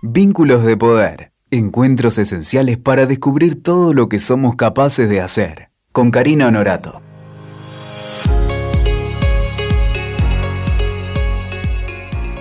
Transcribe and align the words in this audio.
Vínculos 0.00 0.62
de 0.62 0.76
poder. 0.76 1.32
Encuentros 1.50 2.18
esenciales 2.18 2.78
para 2.78 3.04
descubrir 3.06 3.64
todo 3.64 3.92
lo 3.92 4.08
que 4.08 4.20
somos 4.20 4.54
capaces 4.54 5.08
de 5.08 5.20
hacer. 5.20 5.70
Con 5.90 6.12
Karina 6.12 6.46
Honorato. 6.46 7.02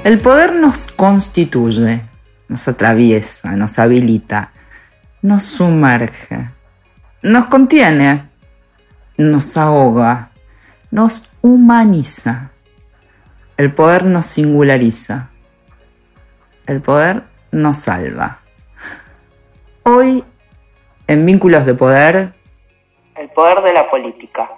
El 0.03 0.21
poder 0.21 0.53
nos 0.53 0.85
constituye, 0.85 2.01
nos 2.47 2.67
atraviesa, 2.67 3.55
nos 3.55 3.79
habilita, 3.79 4.51
nos 5.23 5.41
sumerge, 5.41 6.51
nos 7.23 7.45
contiene, 7.47 8.29
nos 9.17 9.57
ahoga, 9.57 10.29
nos 10.91 11.31
humaniza. 11.41 12.51
El 13.57 13.73
poder 13.73 14.05
nos 14.05 14.27
singulariza. 14.27 15.31
El 16.67 16.81
poder 16.81 17.23
nos 17.57 17.77
salva. 17.79 18.41
Hoy, 19.83 20.23
en 21.07 21.25
Vínculos 21.25 21.65
de 21.65 21.73
Poder, 21.73 22.33
el 23.17 23.29
poder 23.29 23.61
de 23.61 23.73
la 23.73 23.87
política. 23.89 24.49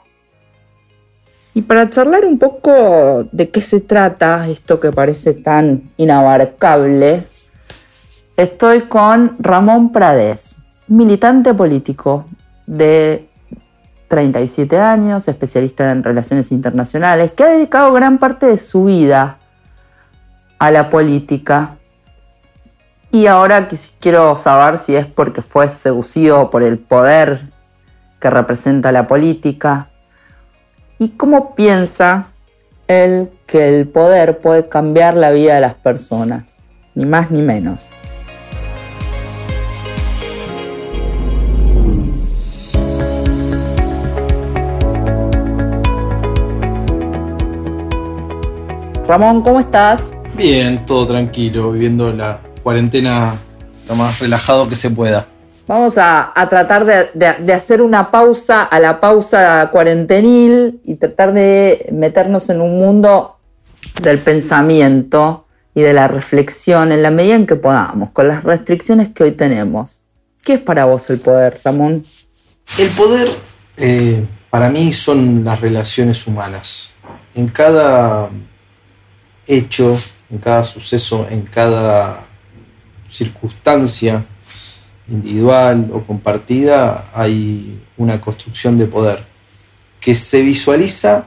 Y 1.53 1.61
para 1.61 1.89
charlar 1.89 2.25
un 2.25 2.37
poco 2.37 3.23
de 3.31 3.49
qué 3.49 3.61
se 3.61 3.81
trata 3.81 4.47
esto 4.47 4.79
que 4.79 4.91
parece 4.91 5.33
tan 5.33 5.89
inabarcable, 5.97 7.23
estoy 8.37 8.81
con 8.81 9.35
Ramón 9.39 9.91
Prades, 9.91 10.57
militante 10.87 11.53
político 11.53 12.25
de 12.67 13.27
37 14.09 14.77
años, 14.77 15.27
especialista 15.27 15.91
en 15.91 16.03
relaciones 16.03 16.51
internacionales, 16.51 17.31
que 17.31 17.43
ha 17.43 17.47
dedicado 17.47 17.93
gran 17.93 18.17
parte 18.17 18.45
de 18.45 18.57
su 18.57 18.85
vida 18.85 19.37
a 20.59 20.71
la 20.71 20.89
política 20.89 21.78
y 23.11 23.25
ahora 23.25 23.67
quiero 23.99 24.35
saber 24.35 24.77
si 24.77 24.95
es 24.95 25.05
porque 25.07 25.41
fue 25.41 25.67
seducido 25.67 26.51
por 26.51 26.61
el 26.61 26.77
poder 26.77 27.41
que 28.19 28.29
representa 28.29 28.91
la 28.91 29.07
política 29.07 29.89
y 30.99 31.09
cómo 31.09 31.55
piensa 31.55 32.27
él 32.87 33.31
que 33.47 33.79
el 33.79 33.87
poder 33.87 34.39
puede 34.39 34.67
cambiar 34.69 35.15
la 35.15 35.31
vida 35.31 35.55
de 35.55 35.61
las 35.61 35.73
personas, 35.75 36.55
ni 36.93 37.05
más 37.05 37.31
ni 37.31 37.41
menos. 37.41 37.87
Ramón, 49.07 49.41
¿cómo 49.41 49.59
estás? 49.59 50.13
Bien, 50.35 50.85
todo 50.85 51.07
tranquilo, 51.07 51.71
viviendo 51.71 52.13
la 52.13 52.39
cuarentena 52.63 53.35
lo 53.87 53.95
más 53.95 54.19
relajado 54.19 54.69
que 54.69 54.75
se 54.75 54.89
pueda. 54.89 55.27
Vamos 55.69 55.99
a, 55.99 56.33
tratar 56.49 56.83
de, 57.13 57.53
hacer 57.53 57.83
una 57.83 58.09
pausa 58.09 58.63
a 58.63 58.79
la 58.79 58.99
pausa 58.99 59.69
cuarentenil 59.71 60.81
y 60.83 60.95
tratar 60.95 61.31
de 61.31 61.87
meternos 61.91 62.49
en 62.49 62.59
un 62.59 62.79
mundo 62.79 63.37
del 64.01 64.17
pensamiento 64.17 65.45
y 65.75 65.81
de 65.81 65.93
la 65.93 66.07
reflexión 66.07 66.91
en 66.91 67.03
la 67.03 67.11
medida 67.11 67.35
en 67.35 67.45
que 67.45 67.55
podamos, 67.55 68.09
con 68.11 68.27
las 68.27 68.43
restricciones 68.43 69.09
que 69.09 69.25
hoy 69.25 69.33
tenemos. 69.33 70.01
¿Qué 70.43 70.53
es 70.53 70.59
para 70.59 70.85
vos 70.85 71.07
el 71.11 71.19
poder, 71.19 71.59
Ramón? 71.63 72.03
El 72.79 72.89
poder 72.89 73.29
eh, 73.77 74.25
para 74.49 74.71
mí 74.71 74.91
son 74.91 75.43
las 75.43 75.61
relaciones 75.61 76.25
humanas. 76.25 76.93
En 77.35 77.47
cada 77.47 78.29
hecho, 79.45 79.95
en 80.31 80.39
cada 80.39 80.63
suceso, 80.63 81.27
en 81.29 81.43
cada 81.43 82.25
circunstancia 83.09 84.25
individual 85.09 85.89
o 85.93 86.01
compartida 86.01 87.09
hay 87.13 87.81
una 87.97 88.21
construcción 88.21 88.77
de 88.77 88.85
poder 88.85 89.25
que 89.99 90.15
se 90.15 90.41
visualiza 90.41 91.25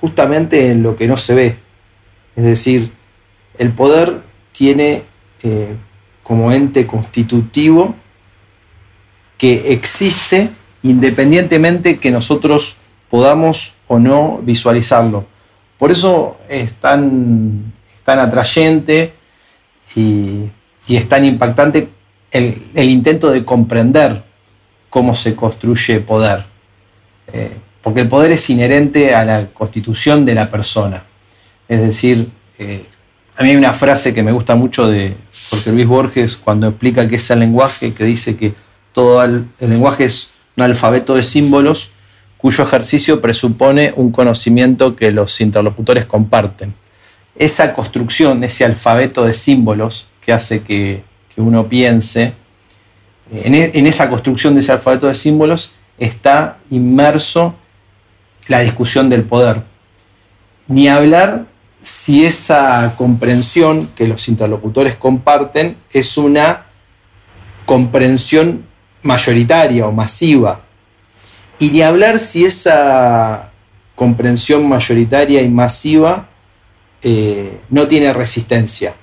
justamente 0.00 0.70
en 0.70 0.82
lo 0.82 0.96
que 0.96 1.08
no 1.08 1.16
se 1.16 1.34
ve. 1.34 1.56
Es 2.36 2.44
decir, 2.44 2.92
el 3.58 3.72
poder 3.72 4.20
tiene 4.52 5.04
eh, 5.42 5.74
como 6.22 6.52
ente 6.52 6.86
constitutivo 6.86 7.94
que 9.36 9.72
existe 9.72 10.50
independientemente 10.82 11.98
que 11.98 12.10
nosotros 12.10 12.76
podamos 13.08 13.74
o 13.86 13.98
no 13.98 14.40
visualizarlo. 14.42 15.26
Por 15.78 15.90
eso 15.90 16.38
es 16.48 16.74
tan, 16.74 17.72
tan 18.04 18.18
atrayente 18.18 19.14
y, 19.94 20.50
es 20.88 21.08
tan 21.08 21.24
impactante 21.24 21.88
el, 22.30 22.56
intento 22.74 23.30
de 23.30 23.44
comprender 23.44 24.22
cómo 24.88 25.14
se 25.14 25.34
construye 25.34 26.00
poder. 26.00 26.44
Eh, 27.32 27.52
porque 27.82 28.00
el 28.00 28.08
poder 28.08 28.32
es 28.32 28.48
inherente 28.48 29.14
a 29.14 29.24
la 29.24 29.46
constitución 29.48 30.24
de 30.24 30.34
la 30.34 30.48
persona. 30.48 31.04
Es 31.68 31.80
decir, 31.80 32.28
eh, 32.58 32.84
a 33.36 33.42
mí 33.42 33.50
hay 33.50 33.56
una 33.56 33.74
frase 33.74 34.14
que 34.14 34.22
me 34.22 34.32
gusta 34.32 34.54
mucho 34.54 34.88
de 34.88 35.14
Jorge 35.50 35.72
Luis 35.72 35.86
Borges 35.86 36.36
cuando 36.36 36.68
explica 36.68 37.06
qué 37.06 37.16
es 37.16 37.30
el 37.30 37.40
lenguaje, 37.40 37.92
que 37.92 38.04
dice 38.04 38.36
que 38.36 38.54
todo 38.92 39.22
el 39.22 39.46
lenguaje 39.60 40.04
es 40.04 40.32
un 40.56 40.64
alfabeto 40.64 41.14
de 41.14 41.22
símbolos 41.22 41.90
cuyo 42.38 42.64
ejercicio 42.64 43.20
presupone 43.20 43.92
un 43.94 44.10
conocimiento 44.10 44.96
que 44.96 45.10
los 45.10 45.40
interlocutores 45.40 46.06
comparten 46.06 46.72
esa 47.38 47.72
construcción, 47.72 48.42
ese 48.42 48.64
alfabeto 48.64 49.24
de 49.24 49.32
símbolos 49.32 50.08
que 50.20 50.32
hace 50.32 50.62
que, 50.62 51.06
uno 51.36 51.68
piense, 51.68 52.34
en, 53.30 53.54
e, 53.54 53.70
en, 53.74 53.86
esa 53.86 54.10
construcción 54.10 54.54
de 54.54 54.60
ese 54.60 54.72
alfabeto 54.72 55.06
de 55.06 55.14
símbolos 55.14 55.72
está 55.98 56.58
inmerso 56.68 57.54
la 58.48 58.60
discusión 58.60 59.08
del 59.08 59.22
poder. 59.22 59.62
Ni 60.66 60.88
hablar 60.88 61.46
si 61.80 62.24
esa 62.24 62.94
comprensión 62.98 63.88
que 63.94 64.08
los 64.08 64.26
interlocutores 64.28 64.96
comparten 64.96 65.76
es 65.92 66.18
una 66.18 66.66
comprensión 67.64 68.64
mayoritaria 69.02 69.86
o 69.86 69.92
masiva. 69.92 70.62
Y 71.60 71.70
ni 71.70 71.82
hablar 71.82 72.18
si 72.18 72.44
esa 72.44 73.50
comprensión 73.94 74.68
mayoritaria 74.68 75.40
y 75.42 75.48
masiva 75.48 76.28
eh, 77.02 77.60
no 77.70 77.86
tiene 77.88 78.12
resistencia. 78.12 78.94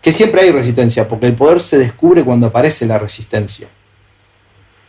Que 0.00 0.12
siempre 0.12 0.42
hay 0.42 0.50
resistencia, 0.50 1.06
porque 1.06 1.26
el 1.26 1.34
poder 1.34 1.60
se 1.60 1.78
descubre 1.78 2.24
cuando 2.24 2.46
aparece 2.46 2.86
la 2.86 2.98
resistencia, 2.98 3.68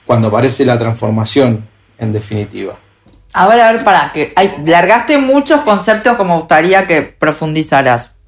cuando 0.06 0.30
aparece 0.30 0.66
la 0.66 0.80
transformación, 0.80 1.68
en 1.98 2.14
definitiva. 2.14 2.78
A 3.34 3.48
ver, 3.48 3.60
a 3.60 3.72
ver, 3.74 3.84
para, 3.84 4.12
que 4.12 4.34
largaste 4.66 5.18
muchos 5.18 5.62
conceptos 5.62 6.18
como 6.18 6.38
gustaría 6.38 6.88
que 6.88 7.02
profundizaras. 7.02 8.20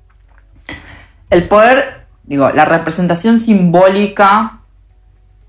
El 1.29 1.47
poder, 1.47 2.05
digo, 2.23 2.50
la 2.51 2.66
representación 2.66 3.40
simbólica 3.40 4.59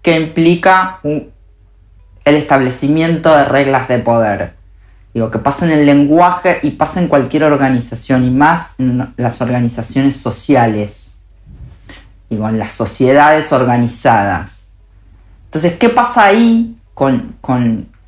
que 0.02 0.18
implica 0.18 1.00
el 1.02 2.36
establecimiento 2.36 3.34
de 3.36 3.44
reglas 3.44 3.88
de 3.88 3.98
poder. 3.98 4.54
Digo, 5.14 5.30
que 5.30 5.38
pasa 5.38 5.64
en 5.64 5.70
el 5.70 5.86
lenguaje 5.86 6.58
y 6.64 6.72
pasa 6.72 7.00
en 7.00 7.06
cualquier 7.06 7.44
organización 7.44 8.24
y 8.24 8.30
más 8.30 8.72
en 8.78 9.14
las 9.16 9.40
organizaciones 9.40 10.16
sociales. 10.16 11.14
Digo, 12.28 12.48
en 12.48 12.58
las 12.58 12.72
sociedades 12.72 13.52
organizadas. 13.52 14.66
Entonces, 15.44 15.74
¿qué 15.74 15.88
pasa 15.88 16.24
ahí 16.24 16.76
con, 16.94 17.36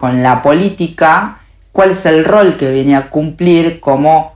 la 0.01 0.43
política? 0.43 1.39
¿Cuál 1.71 1.91
es 1.91 2.05
el 2.07 2.25
rol 2.25 2.57
que 2.57 2.73
viene 2.73 2.97
a 2.97 3.09
cumplir 3.09 3.79
como 3.79 4.35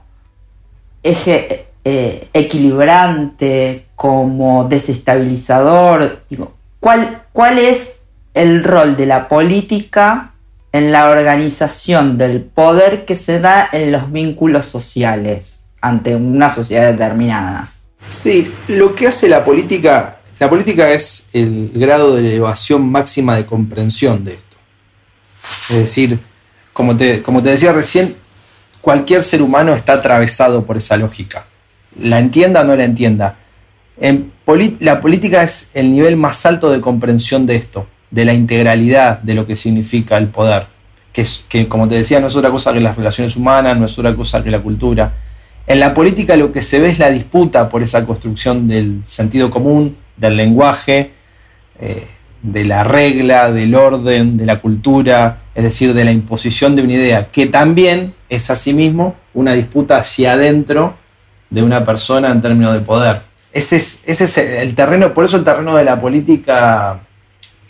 eje 1.03 1.67
eh, 1.83 2.29
equilibrante, 2.31 3.87
como 3.97 4.63
desestabilizador? 4.63 6.23
Digo, 6.29 6.53
¿cuál, 6.79 7.23
¿Cuál 7.33 7.59
es 7.59 8.03
el 8.33 8.63
rol 8.63 8.95
de 8.95 9.07
la 9.07 9.27
política 9.27 10.30
en 10.73 10.91
la 10.91 11.09
organización 11.09 12.17
del 12.17 12.41
poder 12.41 13.05
que 13.05 13.15
se 13.15 13.39
da 13.39 13.67
en 13.71 13.91
los 13.91 14.11
vínculos 14.11 14.65
sociales 14.65 15.59
ante 15.81 16.15
una 16.15 16.49
sociedad 16.49 16.91
determinada. 16.91 17.71
Sí, 18.09 18.51
lo 18.67 18.95
que 18.95 19.07
hace 19.07 19.27
la 19.27 19.43
política, 19.43 20.19
la 20.39 20.49
política 20.49 20.91
es 20.91 21.25
el 21.33 21.71
grado 21.75 22.15
de 22.15 22.21
elevación 22.21 22.89
máxima 22.89 23.35
de 23.35 23.45
comprensión 23.45 24.23
de 24.23 24.33
esto. 24.33 24.57
Es 25.69 25.77
decir, 25.77 26.19
como 26.73 26.95
te, 26.95 27.21
como 27.21 27.43
te 27.43 27.49
decía 27.49 27.73
recién, 27.73 28.15
cualquier 28.79 29.23
ser 29.23 29.41
humano 29.41 29.75
está 29.75 29.93
atravesado 29.93 30.65
por 30.65 30.77
esa 30.77 30.95
lógica. 30.97 31.45
La 31.99 32.19
entienda 32.19 32.61
o 32.61 32.63
no 32.63 32.75
la 32.75 32.85
entienda. 32.85 33.37
En 33.99 34.31
la 34.79 35.01
política 35.01 35.43
es 35.43 35.69
el 35.73 35.91
nivel 35.91 36.15
más 36.15 36.45
alto 36.45 36.71
de 36.71 36.79
comprensión 36.79 37.45
de 37.45 37.57
esto 37.57 37.87
de 38.11 38.25
la 38.25 38.33
integralidad 38.33 39.19
de 39.19 39.33
lo 39.33 39.47
que 39.47 39.55
significa 39.55 40.17
el 40.17 40.27
poder, 40.27 40.67
que, 41.13 41.21
es, 41.21 41.45
que 41.49 41.67
como 41.67 41.87
te 41.87 41.95
decía 41.95 42.19
no 42.19 42.27
es 42.27 42.35
otra 42.35 42.51
cosa 42.51 42.73
que 42.73 42.81
las 42.81 42.95
relaciones 42.95 43.35
humanas, 43.35 43.77
no 43.77 43.85
es 43.85 43.97
otra 43.97 44.15
cosa 44.15 44.43
que 44.43 44.51
la 44.51 44.59
cultura. 44.59 45.13
En 45.65 45.79
la 45.79 45.93
política 45.93 46.35
lo 46.35 46.51
que 46.51 46.61
se 46.61 46.79
ve 46.79 46.89
es 46.89 46.99
la 46.99 47.09
disputa 47.09 47.69
por 47.69 47.81
esa 47.81 48.05
construcción 48.05 48.67
del 48.67 49.01
sentido 49.05 49.49
común, 49.49 49.95
del 50.17 50.35
lenguaje, 50.35 51.11
eh, 51.79 52.07
de 52.41 52.65
la 52.65 52.83
regla, 52.83 53.51
del 53.51 53.75
orden, 53.75 54.35
de 54.35 54.45
la 54.45 54.59
cultura, 54.59 55.41
es 55.53 55.63
decir, 55.63 55.93
de 55.93 56.03
la 56.03 56.11
imposición 56.11 56.75
de 56.75 56.81
una 56.81 56.93
idea, 56.93 57.27
que 57.31 57.45
también 57.45 58.13
es 58.29 58.49
asimismo 58.49 59.15
una 59.33 59.53
disputa 59.53 59.97
hacia 59.97 60.33
adentro 60.33 60.95
de 61.49 61.61
una 61.61 61.85
persona 61.85 62.31
en 62.31 62.41
términos 62.41 62.73
de 62.73 62.79
poder. 62.79 63.21
Ese 63.53 63.75
es, 63.75 64.03
ese 64.07 64.23
es 64.23 64.37
el 64.37 64.73
terreno, 64.75 65.13
por 65.13 65.25
eso 65.25 65.37
el 65.37 65.43
terreno 65.43 65.75
de 65.75 65.83
la 65.83 65.99
política 65.99 67.01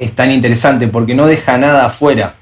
es 0.01 0.15
tan 0.15 0.31
interesante, 0.31 0.87
porque 0.87 1.13
no 1.13 1.27
deja 1.27 1.59
nada 1.59 1.85
afuera. 1.85 2.37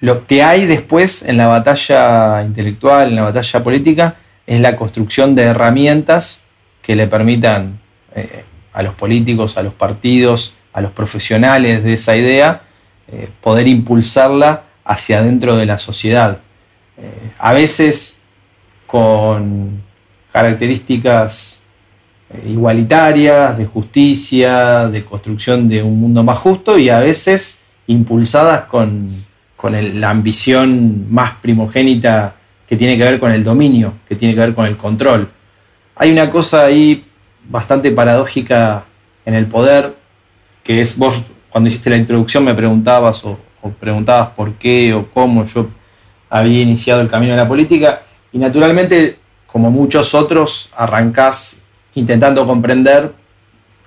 Lo 0.00 0.26
que 0.26 0.42
hay 0.42 0.64
después 0.64 1.22
en 1.22 1.36
la 1.36 1.46
batalla 1.46 2.42
intelectual, 2.42 3.10
en 3.10 3.16
la 3.16 3.22
batalla 3.24 3.62
política, 3.62 4.16
es 4.46 4.60
la 4.60 4.76
construcción 4.76 5.34
de 5.34 5.42
herramientas 5.42 6.42
que 6.80 6.96
le 6.96 7.06
permitan 7.06 7.78
eh, 8.14 8.44
a 8.72 8.82
los 8.82 8.94
políticos, 8.94 9.58
a 9.58 9.62
los 9.62 9.74
partidos, 9.74 10.54
a 10.72 10.80
los 10.80 10.90
profesionales 10.92 11.84
de 11.84 11.92
esa 11.92 12.16
idea, 12.16 12.62
eh, 13.08 13.28
poder 13.42 13.68
impulsarla 13.68 14.62
hacia 14.82 15.18
adentro 15.18 15.56
de 15.58 15.66
la 15.66 15.76
sociedad. 15.76 16.38
Eh, 16.96 17.30
a 17.38 17.52
veces 17.52 18.22
con 18.86 19.82
características 20.32 21.60
igualitarias, 22.46 23.56
de 23.58 23.66
justicia, 23.66 24.88
de 24.88 25.04
construcción 25.04 25.68
de 25.68 25.82
un 25.82 26.00
mundo 26.00 26.22
más 26.22 26.38
justo 26.38 26.78
y 26.78 26.88
a 26.88 26.98
veces 26.98 27.62
impulsadas 27.86 28.64
con, 28.64 29.08
la 29.62 30.10
ambición 30.10 31.06
más 31.12 31.34
primogénita 31.40 32.34
que 32.66 32.76
tiene 32.76 32.98
que 32.98 33.04
ver 33.04 33.20
con 33.20 33.30
el 33.30 33.44
dominio, 33.44 33.94
que 34.08 34.16
tiene 34.16 34.34
que 34.34 34.40
ver 34.40 34.54
con 34.54 34.66
el 34.66 34.76
control. 34.76 35.28
Hay 35.94 36.10
una 36.10 36.30
cosa 36.30 36.64
ahí 36.64 37.04
bastante 37.48 37.92
paradójica 37.92 38.84
en 39.24 39.34
el 39.34 39.46
poder, 39.46 39.94
que 40.64 40.80
es 40.80 40.98
vos 40.98 41.22
cuando 41.48 41.68
hiciste 41.68 41.90
la 41.90 41.96
introducción 41.96 42.44
me 42.44 42.54
preguntabas 42.54 43.24
o, 43.24 43.38
preguntabas 43.78 44.30
por 44.30 44.54
qué 44.54 44.92
o 44.94 45.06
cómo 45.12 45.44
yo 45.44 45.68
había 46.28 46.62
iniciado 46.62 47.00
el 47.00 47.08
camino 47.08 47.32
de 47.32 47.36
la 47.36 47.46
política 47.46 48.02
y 48.32 48.38
naturalmente 48.38 49.18
como 49.46 49.70
muchos 49.70 50.14
otros 50.14 50.70
arrancás 50.76 51.61
intentando 51.94 52.46
comprender 52.46 53.12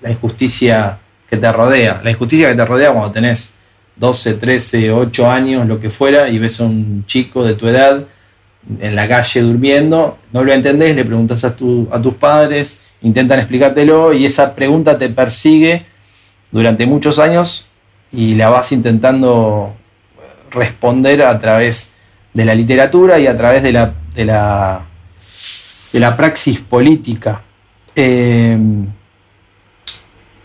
la 0.01 0.11
injusticia 0.11 0.97
que 1.29 1.37
te 1.37 1.51
rodea, 1.51 2.01
la 2.03 2.11
injusticia 2.11 2.49
que 2.49 2.55
te 2.55 2.65
rodea 2.65 2.91
cuando 2.91 3.11
tenés 3.11 3.53
12, 3.95 4.35
13, 4.35 4.91
8 4.91 5.31
años, 5.31 5.67
lo 5.67 5.79
que 5.79 5.89
fuera, 5.89 6.29
y 6.29 6.37
ves 6.37 6.59
a 6.59 6.65
un 6.65 7.05
chico 7.05 7.43
de 7.43 7.55
tu 7.55 7.67
edad 7.67 8.03
en 8.79 8.95
la 8.95 9.07
calle 9.07 9.41
durmiendo, 9.41 10.17
no 10.31 10.43
lo 10.43 10.51
entendés, 10.51 10.95
le 10.95 11.05
preguntas 11.05 11.43
a, 11.43 11.49
a 11.49 12.01
tus 12.01 12.13
padres, 12.15 12.81
intentan 13.01 13.39
explicártelo 13.39 14.13
y 14.13 14.25
esa 14.25 14.55
pregunta 14.55 14.97
te 14.97 15.09
persigue 15.09 15.85
durante 16.51 16.85
muchos 16.85 17.19
años 17.19 17.67
y 18.11 18.35
la 18.35 18.49
vas 18.49 18.71
intentando 18.71 19.75
responder 20.51 21.21
a 21.21 21.37
través 21.37 21.93
de 22.33 22.45
la 22.45 22.55
literatura 22.55 23.19
y 23.19 23.27
a 23.27 23.35
través 23.35 23.63
de 23.63 23.71
la, 23.71 23.93
de 24.13 24.25
la, 24.25 24.81
de 25.93 25.99
la 25.99 26.17
praxis 26.17 26.59
política. 26.59 27.41
Eh, 27.95 28.57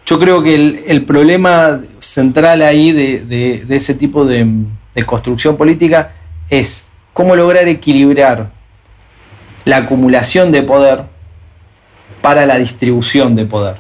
yo 0.07 0.19
creo 0.19 0.43
que 0.43 0.55
el, 0.87 1.05
problema 1.05 1.81
central 2.01 2.63
ahí 2.63 2.93
de, 2.93 3.65
ese 3.69 3.95
tipo 3.95 4.25
de, 4.25 4.47
de 4.95 5.07
construcción 5.07 5.57
política 5.57 6.13
es 6.49 6.87
cómo 7.13 7.37
lograr 7.37 7.69
equilibrar 7.69 8.51
la 9.65 9.79
acumulación 9.79 10.51
de 10.51 10.63
poder 10.63 11.05
para 12.21 12.47
la 12.47 12.57
distribución 12.57 13.35
de 13.35 13.45
poder. 13.47 13.77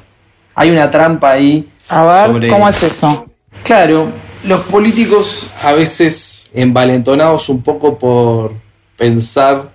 Hay 0.54 0.70
una 0.70 0.90
trampa 0.90 1.32
ahí. 1.32 1.68
A 1.88 2.28
ver, 2.28 2.48
¿cómo 2.48 2.68
es 2.68 2.82
eso? 2.82 3.26
Claro, 3.64 4.12
los 4.44 4.60
políticos 4.62 5.48
a 5.62 5.72
veces 5.72 6.50
envalentonados 6.54 7.48
un 7.48 7.62
poco 7.62 7.98
por 7.98 8.54
pensar 8.96 9.70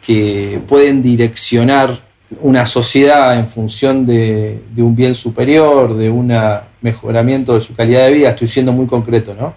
que 0.00 0.60
pueden 0.66 1.02
direccionar 1.02 2.00
una 2.40 2.66
sociedad 2.66 3.38
en 3.38 3.46
función 3.46 4.06
de, 4.06 4.62
un 4.76 4.94
bien 4.94 5.14
superior, 5.14 5.96
de 5.96 6.10
un 6.10 6.32
mejoramiento 6.80 7.54
de 7.54 7.60
su 7.60 7.74
calidad 7.74 8.06
de 8.06 8.12
vida, 8.12 8.30
estoy 8.30 8.48
siendo 8.48 8.72
muy 8.72 8.86
concreto, 8.86 9.34
¿no? 9.34 9.54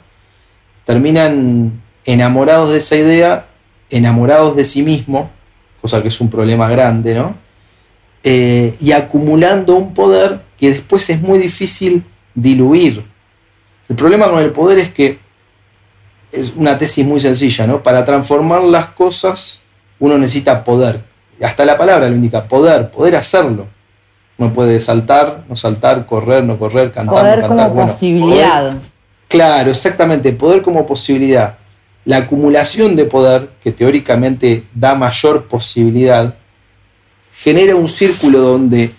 Terminan 0.84 1.82
enamorados 2.06 2.72
de 2.72 2.78
esa 2.78 2.96
idea, 2.96 3.48
enamorados 3.90 4.56
de 4.56 4.64
sí 4.64 4.84
mismo, 4.84 5.30
cosa 5.82 6.02
que 6.02 6.10
es 6.10 6.22
un 6.22 6.30
problema 6.30 6.70
grande, 6.70 7.16
¿no? 7.16 7.36
Eh, 8.24 8.76
y 8.80 8.92
acumulando 8.92 9.76
un 9.76 9.94
poder 9.94 10.42
que 10.58 10.70
después 10.70 11.10
es 11.10 11.22
muy 11.22 11.40
difícil 11.40 12.04
diluir. 12.34 13.04
El 13.88 13.96
problema 13.96 14.30
con 14.30 14.40
el 14.42 14.52
poder 14.52 14.80
es 14.80 14.92
que 14.92 15.20
es 16.32 16.54
una 16.56 16.78
tesis 16.78 17.06
muy 17.06 17.20
sencilla, 17.20 17.68
¿no? 17.68 17.84
Para 17.84 18.04
transformar 18.04 18.64
las 18.64 18.88
cosas 18.88 19.62
uno 20.00 20.18
necesita 20.18 20.64
poder. 20.64 21.15
Hasta 21.42 21.66
la 21.66 21.78
palabra 21.78 22.10
lo 22.10 22.16
indica, 22.16 22.46
poder, 22.46 22.90
poder 22.90 23.16
hacerlo. 23.16 23.68
Uno 24.38 24.54
puede 24.54 24.80
saltar, 24.80 25.44
no 25.48 25.56
saltar, 25.56 26.06
correr, 26.06 26.44
no 26.44 26.58
correr, 26.58 26.92
cantar, 26.92 27.16
poder 27.16 27.42
no 27.42 27.48
cantar. 27.48 27.70
Como 27.70 27.86
posibilidad. 27.88 28.74
claro, 29.28 29.72
exactamente, 29.72 30.32
poder 30.34 30.62
como 30.62 30.86
posibilidad. 30.86 31.58
La 32.04 32.18
acumulación 32.18 32.96
de 32.96 33.06
poder, 33.06 33.50
que 33.62 33.72
teóricamente 33.72 34.66
da 34.74 34.94
mayor 34.96 35.46
posibilidad, 35.46 36.36
genera 37.34 37.76
un 37.76 37.88
círculo 37.88 38.40
donde 38.40 38.92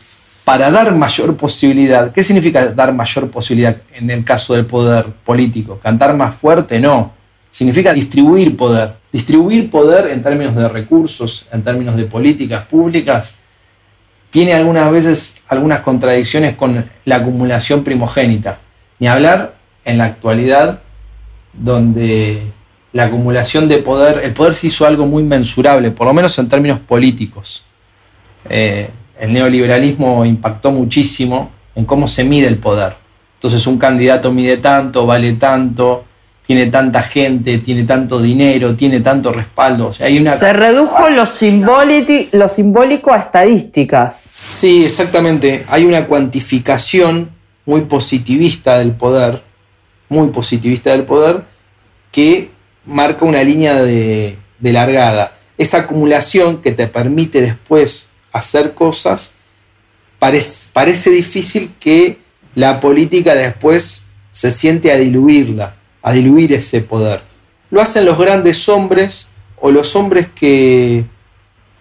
para 0.47 0.71
dar 0.71 0.95
mayor 0.95 1.37
posibilidad, 1.37 2.13
¿qué 2.13 2.23
significa 2.23 2.67
dar 2.67 2.93
mayor 2.93 3.29
posibilidad 3.31 3.79
en 3.93 4.11
el 4.11 4.25
caso 4.25 4.55
del 4.55 4.65
poder 4.65 5.07
político? 5.25 5.81
¿Cantar 5.83 6.15
más 6.15 6.37
fuerte? 6.37 6.79
No. 6.79 7.13
Significa 7.57 7.95
distribuir 7.95 8.55
poder. 8.55 8.97
Distribuir 9.11 9.71
poder 9.71 10.09
en 10.09 10.23
términos 10.23 10.55
de 10.55 10.69
recursos, 10.69 11.49
en 11.51 11.65
términos 11.65 11.97
de 11.97 12.05
políticas 12.05 12.67
públicas, 12.67 13.35
tiene 14.29 14.53
algunas 14.53 14.91
veces 14.93 15.41
algunas 15.49 15.81
contradicciones 15.81 16.55
con 16.55 16.85
la 17.07 17.17
acumulación 17.17 17.83
primogénita. 17.83 18.59
Ni 18.99 19.09
hablar 19.09 19.55
en 19.87 19.97
la 19.97 20.05
actualidad, 20.05 20.81
donde 21.55 22.43
la 22.93 23.05
acumulación 23.05 23.69
de 23.69 23.79
poder, 23.79 24.21
el 24.23 24.35
poder 24.35 24.53
se 24.53 24.67
hizo 24.67 24.87
algo 24.87 25.07
muy 25.07 25.23
mensurable, 25.23 25.91
por 25.93 26.09
lo 26.09 26.13
menos 26.13 26.39
en 26.39 26.51
términos 26.51 26.79
políticos. 26.81 27.65
Eh, 28.51 28.91
el 29.19 29.33
neoliberalismo 29.33 30.27
impactó 30.27 30.73
muchísimo 30.73 31.53
en 31.75 31.87
cómo 31.87 32.07
se 32.07 32.23
mide 32.23 32.49
el 32.49 32.59
poder. 32.59 32.97
Entonces 33.37 33.67
un 33.67 33.79
candidato 33.79 34.31
mide 34.31 34.59
tanto, 34.59 35.07
vale 35.07 35.33
tanto, 35.33 36.05
tiene 36.47 36.67
tanta 36.67 37.03
gente, 37.03 37.59
tiene 37.59 37.85
tanto 37.85 38.21
dinero, 38.21 38.77
tiene 38.77 39.01
tanto 39.01 39.33
respaldo. 39.33 39.91
hay 39.99 40.19
una... 40.19 40.33
Se 40.35 40.53
redujo 40.53 41.09
lo, 41.11 41.25
lo 42.33 42.49
simbólico 42.49 43.13
a 43.13 43.19
estadísticas. 43.19 44.29
Sí, 44.49 44.85
exactamente. 44.85 45.65
Hay 45.69 45.85
una 45.85 46.07
cuantificación 46.07 47.31
muy 47.65 47.83
positivista 47.83 48.79
del 48.79 48.93
poder, 48.93 49.43
muy 50.09 50.29
positivista 50.29 50.93
del 50.93 51.03
poder, 51.03 51.43
que 52.13 52.51
marca 52.85 53.25
una 53.25 53.43
línea 53.43 53.83
de, 53.83 54.39
de 54.61 54.73
largada. 54.73 55.37
Esa 55.59 55.79
acumulación 55.79 56.63
que 56.63 56.71
te 56.71 56.87
permite 56.87 57.41
después 57.41 58.11
hacer 58.31 58.75
cosas, 58.75 59.33
parece, 60.21 60.71
parece 60.73 61.11
difícil 61.11 61.73
que 61.81 62.19
la 62.55 62.81
política 62.81 63.35
después 63.35 64.05
se 64.31 64.53
siente 64.53 64.93
a 64.93 64.97
diluirla, 64.97 65.75
a 66.07 66.13
diluir 66.13 66.53
ese 66.53 66.83
poder. 66.83 67.23
Lo 67.69 67.81
hacen 67.81 68.05
los 68.05 68.17
grandes 68.17 68.69
hombres 68.69 69.33
o 69.61 69.73
los 69.73 69.97
hombres 69.97 70.29
que 70.33 71.05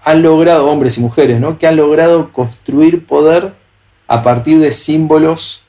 han 0.04 0.24
logrado, 0.24 0.68
hombres 0.68 0.98
y 0.98 1.02
mujeres, 1.02 1.40
¿no? 1.40 1.60
que 1.60 1.68
han 1.68 1.76
logrado 1.76 2.34
construir 2.34 3.06
poder 3.06 3.54
a 4.08 4.24
partir 4.24 4.58
de 4.58 4.72
símbolos 4.72 5.62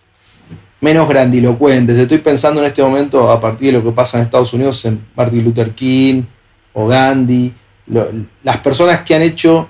menos 0.81 1.07
grandilocuentes. 1.07 1.99
Estoy 1.99 2.17
pensando 2.17 2.63
en 2.63 2.69
este 2.69 2.83
momento, 2.83 3.31
a 3.31 3.39
partir 3.39 3.73
de 3.75 3.79
lo 3.79 3.85
que 3.85 3.93
pasa 3.93 4.17
en 4.17 4.25
Estados 4.25 4.55
Unidos, 4.55 4.83
en 4.87 5.05
Martin 5.15 5.45
Luther 5.45 5.73
King 5.73 6.23
o 6.73 6.87
Gandhi, 6.87 7.53
las 8.43 8.57
personas 8.65 9.03
que 9.03 9.15
han 9.15 9.21
hecho 9.21 9.69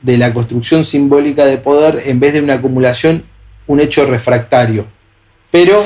de 0.00 0.16
la 0.16 0.32
construcción 0.32 0.84
simbólica 0.84 1.44
de 1.44 1.58
poder, 1.58 2.04
en 2.06 2.20
vez 2.20 2.34
de 2.34 2.40
una 2.40 2.54
acumulación, 2.54 3.24
un 3.66 3.80
hecho 3.80 4.06
refractario. 4.06 4.86
Pero 5.50 5.82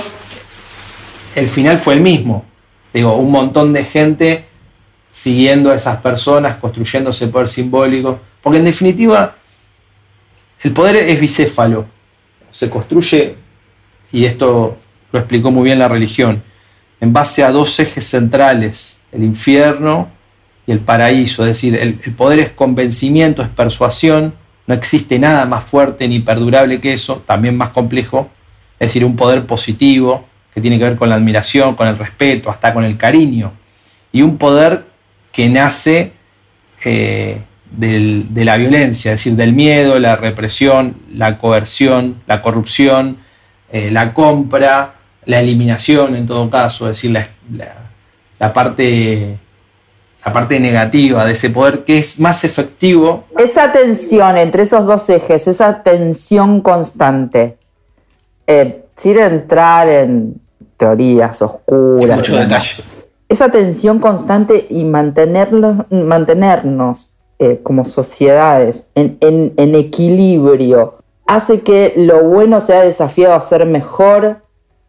el 1.35 1.49
final 1.49 1.79
fue 1.79 1.95
el 1.95 2.01
mismo. 2.01 2.45
Digo, 2.93 3.17
un 3.17 3.31
montón 3.31 3.73
de 3.73 3.85
gente 3.85 4.45
siguiendo 5.13 5.71
a 5.71 5.77
esas 5.77 5.99
personas, 5.99 6.57
construyendo 6.57 7.11
ese 7.11 7.29
poder 7.29 7.49
simbólico. 7.49 8.21
Porque 8.43 8.59
en 8.59 8.65
definitiva, 8.65 9.37
el 10.63 10.73
poder 10.73 10.97
es 10.97 11.21
bicéfalo. 11.21 11.87
Se 12.53 12.69
construye, 12.69 13.37
y 14.13 14.25
esto 14.25 14.77
lo 15.13 15.19
explicó 15.19 15.51
muy 15.51 15.65
bien 15.65 15.79
la 15.79 15.89
religión, 15.89 16.43
en 17.01 17.13
base 17.13 17.43
a 17.43 17.51
dos 17.51 17.79
ejes 17.81 18.07
centrales, 18.07 18.99
el 19.13 19.25
infierno 19.25 20.09
y 20.67 20.73
el 20.73 20.81
paraíso, 20.81 21.45
es 21.45 21.49
decir, 21.49 21.77
el, 21.77 21.95
poder 22.15 22.41
es 22.41 22.51
convencimiento, 22.51 23.43
es 23.43 23.49
persuasión, 23.49 24.35
no 24.67 24.75
existe 24.75 25.19
nada 25.19 25.47
más 25.47 25.65
fuerte 25.65 26.07
ni 26.07 26.21
perdurable 26.21 26.81
que 26.81 26.93
eso, 26.93 27.23
también 27.27 27.57
más 27.57 27.71
complejo, 27.71 28.29
es 28.79 28.89
decir, 28.89 29.05
un 29.05 29.17
poder 29.17 29.47
positivo 29.47 30.27
que 30.55 30.61
tiene 30.61 30.79
que 30.79 30.85
ver 30.85 30.97
con 30.97 31.09
la 31.09 31.15
admiración, 31.17 31.75
con 31.75 31.89
el 31.89 31.99
respeto, 31.99 32.51
hasta 32.51 32.73
con 32.73 32.85
el 32.85 32.97
cariño, 32.97 33.53
y 34.13 34.23
un 34.23 34.37
poder 34.37 34.85
que 35.33 35.49
nace 35.49 36.13
eh, 36.85 37.41
de 37.71 38.45
la 38.45 38.57
violencia, 38.57 39.13
es 39.13 39.21
decir, 39.21 39.35
del 39.35 39.53
miedo, 39.53 39.99
la 39.99 40.17
represión, 40.17 40.97
la 41.13 41.39
coerción, 41.39 42.23
la 42.27 42.43
corrupción, 42.43 43.19
eh, 43.73 43.91
la 43.91 44.13
compra, 44.13 44.95
la 45.27 45.41
eliminación 45.41 46.17
en 46.17 46.27
todo 46.27 46.51
caso, 46.51 46.91
es 46.91 46.99
decir, 46.99 47.13
la, 47.13 48.53
parte, 48.53 49.39
negativa 50.59 51.25
de 51.25 51.33
ese 51.33 51.51
poder 51.51 51.85
que 51.85 51.99
es 51.99 52.19
más 52.19 52.43
efectivo. 52.43 53.27
Esa 53.39 53.71
tensión 53.71 54.37
entre 54.37 54.65
esos 54.65 54.85
dos 54.87 55.09
ejes, 55.09 55.47
esa 55.47 55.85
tensión 55.85 56.61
constante, 56.63 57.59
eh, 58.49 58.87
sin 59.01 59.19
entrar 59.19 59.89
en 59.89 60.41
teorías 60.77 61.41
oscuras. 61.41 62.19
Mucho 62.19 62.37
detalle. 62.37 62.83
Esa 63.29 63.51
tensión 63.51 63.99
constante 63.99 64.67
y 64.69 64.85
mantenerlos, 64.85 65.91
mantenernos 65.91 67.13
eh, 67.39 67.61
como 67.63 67.87
sociedades 67.87 68.89
en, 68.95 69.17
en 69.21 69.75
equilibrio 69.75 70.99
hace 71.27 71.61
que 71.61 71.95
lo 71.97 72.25
bueno 72.25 72.61
sea 72.61 72.83
desafiado 72.83 73.35
a 73.35 73.41
ser 73.41 73.65
mejor, 73.65 74.43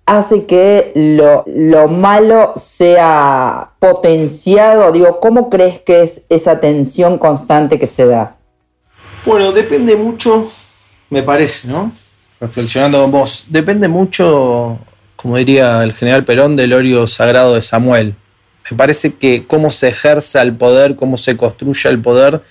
hace 0.08 0.46
que 0.46 0.92
lo, 0.96 1.44
lo, 1.46 1.88
malo 1.88 2.54
sea 2.58 3.74
potenciado? 3.80 4.92
Digo, 4.92 5.20
¿cómo 5.20 5.50
crees 5.52 5.80
que 5.82 6.02
es 6.02 6.26
esa 6.30 6.60
tensión 6.60 7.18
constante 7.20 7.78
que 7.78 7.88
se 7.88 8.08
da? 8.08 8.38
Bueno, 9.24 9.52
depende 9.52 9.96
mucho, 9.96 10.50
me 11.12 11.22
parece, 11.22 11.68
¿no? 11.68 11.92
Reflexionando 12.42 13.00
con 13.04 13.12
vos, 13.12 13.46
depende 13.50 13.88
mucho, 13.88 14.80
como 15.16 15.38
diría 15.38 15.84
el 15.84 15.94
general 15.94 16.26
Perón, 16.26 16.56
del 16.56 16.74
orio 16.74 17.06
sagrado 17.06 17.54
de 17.54 17.62
Samuel. 17.62 18.16
Me 18.72 18.76
parece 18.76 19.14
que 19.14 19.46
cómo 19.46 19.70
se 19.70 19.90
ejerza 19.90 20.42
el 20.42 20.56
poder, 20.56 20.96
cómo 20.96 21.18
se 21.18 21.38
construye 21.38 21.88
el 21.88 22.02
poder, 22.02 22.42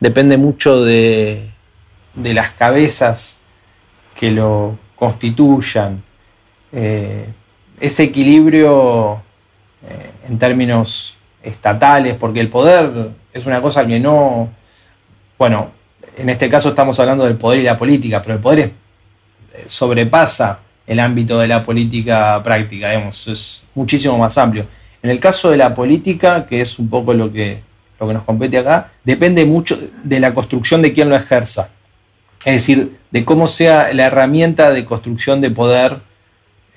depende 0.00 0.38
mucho 0.38 0.82
de, 0.82 1.50
de 2.14 2.32
las 2.32 2.52
cabezas 2.52 3.40
que 4.18 4.30
lo 4.30 4.78
constituyan. 4.96 6.02
Eh, 6.72 7.26
ese 7.80 8.04
equilibrio 8.04 9.22
eh, 9.86 10.10
en 10.26 10.38
términos 10.38 11.18
estatales, 11.42 12.16
porque 12.18 12.40
el 12.40 12.48
poder 12.48 13.10
es 13.30 13.44
una 13.44 13.60
cosa 13.60 13.86
que 13.86 14.00
no, 14.00 14.48
bueno, 15.36 15.70
en 16.16 16.30
este 16.30 16.48
caso 16.48 16.70
estamos 16.70 16.98
hablando 16.98 17.24
del 17.24 17.36
poder 17.36 17.60
y 17.60 17.64
la 17.64 17.76
política, 17.76 18.22
pero 18.22 18.36
el 18.36 18.40
poder 18.40 18.58
eh, 18.60 18.72
sobrepasa 19.66 20.60
el 20.86 21.00
ámbito 21.00 21.38
de 21.38 21.48
la 21.48 21.64
política 21.64 22.42
práctica, 22.42 22.90
digamos, 22.90 23.26
es 23.28 23.62
muchísimo 23.74 24.18
más 24.18 24.36
amplio. 24.38 24.66
En 25.02 25.10
el 25.10 25.20
caso 25.20 25.50
de 25.50 25.56
la 25.56 25.74
política, 25.74 26.46
que 26.46 26.60
es 26.60 26.78
un 26.78 26.88
poco 26.88 27.12
lo 27.12 27.32
que, 27.32 27.60
lo 28.00 28.08
que 28.08 28.14
nos 28.14 28.24
compete 28.24 28.58
acá, 28.58 28.90
depende 29.04 29.44
mucho 29.44 29.78
de 30.02 30.20
la 30.20 30.34
construcción 30.34 30.82
de 30.82 30.92
quien 30.92 31.08
lo 31.08 31.16
ejerza. 31.16 31.70
Es 32.44 32.54
decir, 32.54 32.96
de 33.10 33.24
cómo 33.24 33.46
sea 33.46 33.92
la 33.94 34.06
herramienta 34.06 34.70
de 34.72 34.84
construcción 34.84 35.40
de 35.40 35.50
poder, 35.50 35.98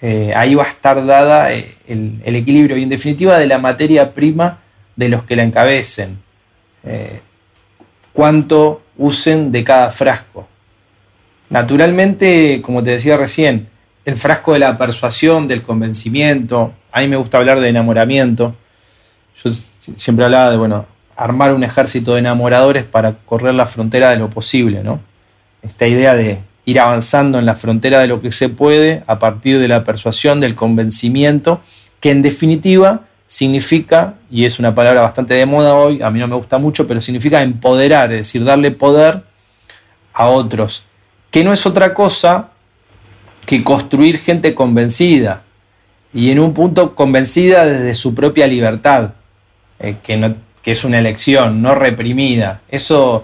eh, 0.02 0.32
ahí 0.36 0.56
va 0.56 0.64
a 0.64 0.70
estar 0.70 1.06
dada 1.06 1.52
eh, 1.54 1.76
el, 1.88 2.36
equilibrio 2.36 2.78
y 2.78 2.84
en 2.84 2.90
definitiva 2.90 3.38
de 3.40 3.48
la 3.48 3.58
materia 3.58 4.14
prima 4.14 4.60
de 4.96 5.10
los 5.10 5.24
que 5.24 5.36
la 5.36 5.44
encabecen. 5.44 6.18
Eh, 6.84 7.22
cuánto 8.14 8.82
usen 8.98 9.52
de 9.52 9.64
cada 9.64 9.90
frasco. 9.92 10.48
Naturalmente, 11.50 12.62
como 12.62 12.84
te 12.84 12.92
decía 12.92 13.18
recién, 13.18 13.70
el 14.06 14.16
frasco 14.16 14.54
de 14.54 14.60
la 14.60 14.78
persuasión, 14.78 15.48
del 15.48 15.62
convencimiento, 15.62 16.74
a 16.92 17.02
mí 17.02 17.08
me 17.08 17.18
gusta 17.18 17.38
hablar 17.38 17.60
de 17.60 17.70
enamoramiento. 17.70 18.56
Yo 19.44 19.52
siempre 19.96 20.26
hablaba 20.26 20.52
de, 20.52 20.58
bueno, 20.58 20.86
armar 21.16 21.54
un 21.54 21.64
ejército 21.64 22.14
de 22.14 22.20
enamoradores 22.20 22.84
para 22.84 23.14
correr 23.26 23.56
la 23.56 23.66
frontera 23.66 24.10
de 24.10 24.18
lo 24.18 24.30
posible, 24.30 24.84
¿no? 24.84 25.00
esta 25.62 25.88
idea 25.88 26.16
de 26.16 26.40
ir 26.66 26.80
avanzando 26.80 27.40
en 27.40 27.46
la 27.46 27.56
frontera 27.56 28.00
de 28.00 28.08
lo 28.08 28.22
que 28.22 28.32
se 28.32 28.50
puede 28.50 29.04
a 29.08 29.20
partir 29.20 29.60
de 29.60 29.68
la 29.68 29.84
persuasión, 29.84 30.40
del 30.40 30.56
convencimiento, 30.56 31.62
que 32.00 32.12
en 32.12 32.22
definitiva 32.22 33.02
significa, 33.28 34.16
y 34.30 34.46
es 34.46 34.60
una 34.60 34.74
palabra 34.76 35.02
bastante 35.02 35.34
de 35.34 35.46
moda 35.46 35.76
hoy, 35.76 36.02
a 36.02 36.10
mí 36.10 36.20
no 36.20 36.28
me 36.28 36.36
gusta 36.36 36.58
mucho, 36.58 36.88
pero 36.88 37.02
significa 37.02 37.42
empoderar, 37.42 38.12
es 38.12 38.20
decir, 38.20 38.44
darle 38.44 38.72
poder 38.72 39.24
a 40.14 40.28
otros, 40.28 40.86
que 41.32 41.44
no 41.44 41.54
es 41.54 41.66
otra 41.66 41.94
cosa 41.94 42.50
que 43.46 43.64
construir 43.64 44.20
gente 44.20 44.54
convencida, 44.56 45.44
y 46.14 46.32
en 46.32 46.40
un 46.40 46.54
punto 46.54 46.96
convencida 46.96 47.66
desde 47.66 47.94
su 47.94 48.16
propia 48.16 48.48
libertad, 48.48 49.12
eh, 49.80 49.98
que, 50.02 50.36
que 50.62 50.72
es 50.72 50.84
una 50.84 51.00
elección, 51.00 51.62
no 51.62 51.76
reprimida. 51.76 52.62
Eso 52.70 53.24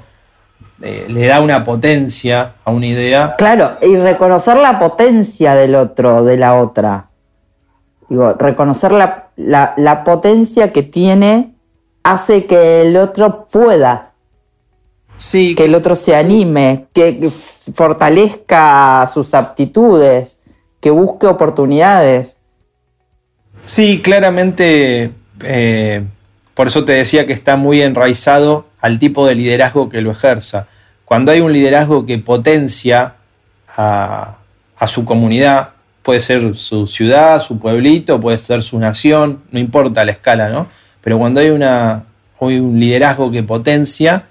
eh, 0.82 1.06
le 1.08 1.28
da 1.28 1.40
una 1.40 1.64
potencia 1.64 2.56
a 2.64 2.72
una 2.72 2.88
idea. 2.88 3.36
Claro, 3.38 3.78
y 3.82 3.96
reconocer 3.96 4.58
la 4.58 4.80
potencia 4.80 5.56
del 5.56 5.76
otro, 5.76 6.24
de 6.24 6.38
la 6.38 6.56
otra. 6.60 7.08
Digo, 8.10 8.34
reconocer 8.34 8.92
la, 8.92 10.04
potencia 10.04 10.74
que 10.74 10.84
tiene 10.84 11.56
hace 12.04 12.46
que 12.46 12.82
el 12.82 12.98
otro 12.98 13.48
pueda. 13.50 14.13
Sí. 15.24 15.56
Que 15.56 15.66
el 15.66 15.74
otro 15.74 15.96
se 15.96 16.18
anime, 16.18 16.88
que 16.92 17.30
fortalezca 17.74 19.08
sus 19.08 19.34
aptitudes, 19.34 20.42
que 20.82 20.90
busque 20.90 21.28
oportunidades. 21.28 22.38
Sí, 23.66 24.02
claramente, 24.02 25.12
eh, 25.42 26.04
por 26.54 26.68
eso 26.68 26.84
te 26.84 26.92
decía 26.92 27.26
que 27.26 27.32
está 27.32 27.56
muy 27.56 27.82
enraizado 27.82 28.66
al 28.82 29.00
tipo 29.00 29.26
de 29.26 29.36
liderazgo 29.36 29.88
que 29.88 30.02
lo 30.02 30.12
ejerza. 30.12 30.68
Cuando 31.06 31.32
hay 31.32 31.40
un 31.40 31.54
liderazgo 31.54 32.06
que 32.06 32.18
potencia 32.18 33.16
a, 33.78 34.36
su 34.88 35.06
comunidad, 35.06 35.70
puede 36.02 36.20
ser 36.20 36.58
su 36.58 36.86
ciudad, 36.86 37.40
su 37.40 37.60
pueblito, 37.60 38.20
puede 38.20 38.40
ser 38.40 38.62
su 38.62 38.78
nación, 38.78 39.42
no 39.52 39.60
importa 39.60 40.04
la 40.04 40.12
escala, 40.12 40.50
¿no? 40.50 40.68
Pero 41.00 41.18
cuando 41.18 41.40
hay, 41.40 41.50
una, 41.50 42.04
un 42.42 42.78
liderazgo 42.78 43.32
que 43.32 43.42
potencia, 43.42 44.26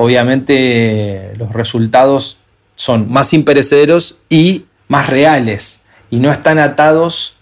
obviamente 0.00 1.34
los 1.36 1.52
resultados 1.52 2.38
son 2.74 3.10
más 3.12 3.34
imperecederos 3.34 4.16
y 4.30 4.64
más 4.88 5.10
reales 5.10 5.84
y 6.08 6.20
no 6.20 6.32
están 6.32 6.58
atados 6.58 7.36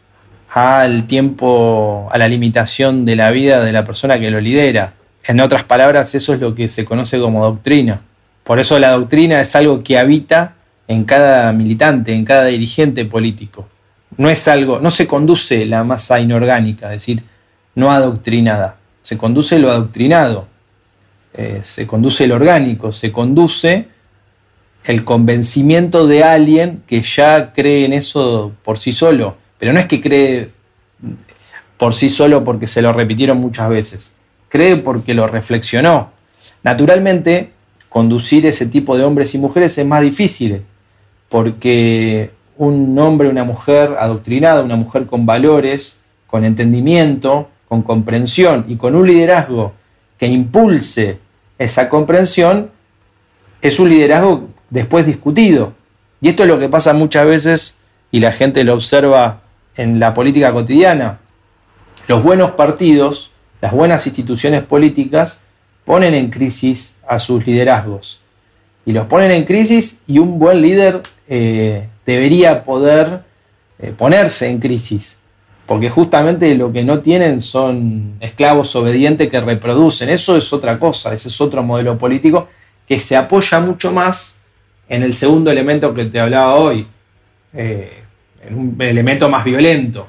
al 0.53 1.07
tiempo, 1.07 2.09
a 2.11 2.19
la 2.19 2.27
limitación 2.27 3.05
de 3.05 3.15
la 3.15 3.31
vida 3.31 3.65
de 3.65 3.71
la 3.71 3.85
persona 3.85 4.19
que 4.19 4.33
lo 4.33 4.41
lidera. 4.41 4.95
En 5.25 5.41
otras 5.41 5.63
palabras, 5.63 6.17
eso 6.17 6.35
es 6.35 6.41
lo 6.41 6.57
que 6.57 6.69
se 6.69 6.85
conoce 6.85 7.21
como 7.21 7.45
doctrina. 7.45 8.01
Por 8.43 8.59
eso 8.59 8.77
la 8.81 8.91
doctrina 8.91 9.41
es 9.41 9.55
algo 9.55 9.85
que 9.85 9.97
habita 9.97 10.55
en 10.89 11.05
cada 11.05 11.53
militante, 11.53 12.13
en 12.13 12.25
cada 12.25 12.47
dirigente 12.47 13.05
político. 13.05 13.69
No 14.17 14.29
es 14.29 14.49
algo, 14.49 14.81
no 14.81 14.91
se 14.91 15.07
conduce 15.07 15.65
la 15.65 15.85
masa 15.85 16.19
inorgánica, 16.19 16.87
es 16.87 17.03
decir, 17.03 17.23
no 17.77 17.93
adoctrinada. 17.93 18.79
Se 19.03 19.17
conduce 19.17 19.61
lo 19.61 19.71
adoctrinado, 19.71 20.48
eh, 21.39 21.61
se 21.63 21.87
conduce 21.87 22.25
el 22.25 22.33
orgánico, 22.33 22.93
se 22.93 23.11
conduce 23.11 23.89
el 24.85 25.05
convencimiento 25.05 26.07
de 26.07 26.25
alguien 26.25 26.83
que 26.87 27.01
ya 27.01 27.53
cree 27.55 27.87
en 27.87 27.95
eso 27.95 28.53
por 28.63 28.79
sí 28.79 28.93
solo. 28.93 29.37
Pero 29.59 29.73
no 29.73 29.81
es 29.81 29.87
que 29.87 30.01
cree 30.01 30.51
por 31.77 31.95
sí 31.95 32.09
solo 32.09 32.45
porque 32.45 32.67
se 32.67 32.83
lo 32.83 32.93
repitieron 32.93 33.39
muchas 33.39 33.71
veces 33.71 34.13
cree 34.49 34.77
porque 34.77 35.15
lo 35.15 35.27
reflexionó. 35.27 36.11
Naturalmente, 36.63 37.51
conducir 37.89 38.47
ese 38.47 38.67
tipo 38.67 38.97
de 38.97 39.05
hombres 39.05 39.35
y 39.35 39.39
mujeres 39.39 39.77
es 39.79 39.87
más 39.87 40.03
difícil, 40.03 40.63
porque 41.29 42.31
un 42.57 42.99
hombre, 42.99 43.29
una 43.29 43.45
mujer 43.45 43.97
adoctrinada, 43.99 44.63
una 44.63 44.77
mujer 44.77 45.07
con 45.07 45.27
valores, 45.27 46.01
con 46.27 46.45
entendimiento, 46.45 47.49
con 47.69 47.83
comprensión 47.83 48.65
y 48.69 48.77
con 48.77 48.95
un 48.95 49.07
liderazgo 49.07 49.73
que 50.19 50.27
impulse 50.27 51.19
esa 51.59 51.89
comprensión, 51.89 52.71
es 53.61 53.81
un 53.81 53.91
liderazgo 53.91 54.49
después 54.71 55.07
discutido. 55.07 55.75
Y 56.21 56.29
esto 56.29 56.43
es 56.45 56.49
lo 56.49 56.59
que 56.59 56.69
pasa 56.69 56.93
muchas 56.93 57.27
veces 57.27 57.79
y 58.11 58.21
la 58.21 58.33
gente 58.33 58.65
lo 58.65 58.75
observa 58.75 59.41
en 59.77 60.01
la 60.01 60.15
política 60.15 60.53
cotidiana. 60.53 61.19
Los 62.07 62.23
buenos 62.23 62.53
partidos 62.53 63.33
las 63.61 63.73
buenas 63.73 64.07
instituciones 64.07 64.63
políticas 64.63 65.41
ponen 65.85 66.15
en 66.15 66.31
crisis 66.31 66.97
a 67.07 67.19
sus 67.19 67.47
liderazgos. 67.47 68.21
Y 68.87 68.93
los 68.93 69.07
ponen 69.07 69.31
en 69.31 69.45
crisis 69.45 70.01
y 70.07 70.19
un 70.19 70.39
buen 70.39 70.63
líder 70.63 71.03
eh, 71.29 71.89
debería 72.07 72.63
poder 72.63 73.23
eh, 73.79 73.93
ponerse 73.97 74.49
en 74.49 74.59
crisis 74.61 75.18
porque 75.69 75.91
justamente 75.91 76.55
lo 76.55 76.73
que 76.73 76.83
no 76.83 77.01
tienen 77.01 77.43
son 77.43 78.15
esclavos 78.21 78.75
obedientes 78.75 79.29
que 79.29 79.39
reproducen. 79.39 80.09
Eso 80.09 80.35
es 80.35 80.51
otra 80.51 80.79
cosa, 80.79 81.13
ese 81.13 81.29
es 81.29 81.39
otro 81.43 81.63
modelo 81.63 81.99
político 81.99 82.49
que 82.87 82.99
se 82.99 83.15
apoya 83.15 83.61
mucho 83.61 83.93
más 83.93 84.39
en 84.89 85.03
el 85.03 85.13
segundo 85.13 85.51
elemento 85.51 85.93
que 85.93 86.07
te 86.07 86.19
hablaba 86.19 86.55
hoy, 86.55 86.89
eh, 87.53 88.03
en 88.47 88.55
un 88.55 88.77
elemento 88.81 89.29
más 89.29 89.45
violento. 89.45 90.09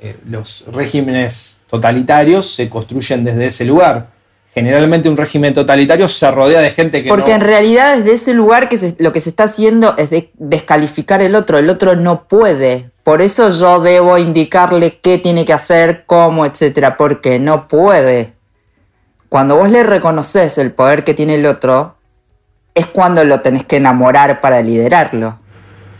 Eh, 0.00 0.16
los 0.30 0.64
regímenes 0.72 1.60
totalitarios 1.68 2.54
se 2.54 2.70
construyen 2.70 3.22
desde 3.22 3.46
ese 3.48 3.66
lugar. 3.66 4.06
Generalmente 4.54 5.10
un 5.10 5.16
régimen 5.18 5.52
totalitario 5.52 6.08
se 6.08 6.30
rodea 6.30 6.60
de 6.60 6.70
gente 6.70 7.02
que 7.02 7.10
Porque 7.10 7.34
en 7.34 7.42
realidad 7.42 7.98
desde 7.98 8.14
ese 8.14 8.32
lugar 8.32 8.70
que 8.70 8.78
lo 8.98 9.12
que 9.12 9.20
se 9.20 9.28
está 9.28 9.44
haciendo 9.44 9.94
es 9.98 10.08
descalificar 10.38 11.20
el 11.20 11.34
otro. 11.34 11.58
El 11.58 11.68
otro 11.68 11.96
no 11.96 12.26
puede 12.26 12.95
por 13.06 13.22
eso 13.22 13.50
yo 13.50 13.78
debo 13.78 14.18
indicarle 14.18 14.98
qué 14.98 15.18
tiene 15.18 15.44
que 15.44 15.52
hacer, 15.52 16.02
cómo, 16.06 16.44
etcétera, 16.44 16.96
porque 16.96 17.38
no 17.38 17.68
puede. 17.68 18.32
Cuando 19.28 19.54
vos 19.54 19.70
le 19.70 19.84
reconoces 19.84 20.58
el 20.58 20.72
poder 20.72 21.04
que 21.04 21.14
tiene 21.14 21.36
el 21.36 21.46
otro, 21.46 21.94
es 22.74 22.86
cuando 22.86 23.22
lo 23.22 23.42
tenés 23.42 23.64
que 23.64 23.76
enamorar 23.76 24.40
para 24.40 24.60
liderarlo. 24.60 25.38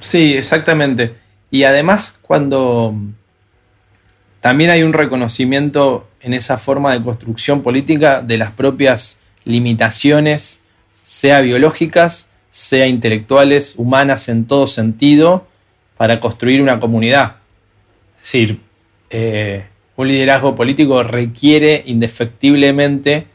Sí, 0.00 0.36
exactamente. 0.36 1.14
Y 1.48 1.62
además 1.62 2.18
cuando 2.20 2.96
también 4.40 4.70
hay 4.70 4.82
un 4.82 4.92
reconocimiento 4.92 6.08
en 6.22 6.34
esa 6.34 6.58
forma 6.58 6.92
de 6.92 7.04
construcción 7.04 7.62
política 7.62 8.20
de 8.20 8.36
las 8.36 8.50
propias 8.50 9.20
limitaciones, 9.44 10.62
sea 11.04 11.40
biológicas, 11.40 12.30
sea 12.50 12.88
intelectuales, 12.88 13.74
humanas 13.76 14.28
en 14.28 14.44
todo 14.44 14.66
sentido, 14.66 15.46
para 15.96 16.20
construir 16.20 16.60
una 16.60 16.80
comunidad. 16.80 17.36
Es 18.16 18.32
decir, 18.32 18.60
eh, 19.10 19.66
un 19.96 20.08
liderazgo 20.08 20.54
político 20.54 21.02
requiere 21.02 21.82
indefectiblemente 21.86 23.26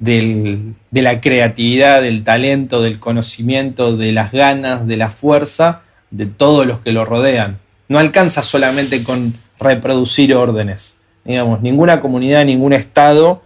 de 0.00 0.74
la 0.92 1.20
creatividad, 1.20 2.00
del 2.00 2.24
talento, 2.24 2.80
del 2.80 2.98
conocimiento, 2.98 3.96
de 3.96 4.12
las 4.12 4.32
ganas, 4.32 4.86
de 4.86 4.96
la 4.96 5.10
fuerza 5.10 5.82
de 6.10 6.26
todos 6.26 6.66
los 6.66 6.80
que 6.80 6.92
lo 6.92 7.04
rodean. 7.04 7.58
No 7.88 7.98
alcanza 7.98 8.42
solamente 8.42 9.02
con 9.04 9.34
reproducir 9.58 10.34
órdenes. 10.34 10.96
Digamos, 11.24 11.60
ninguna 11.60 12.00
comunidad, 12.00 12.46
ningún 12.46 12.72
estado 12.72 13.42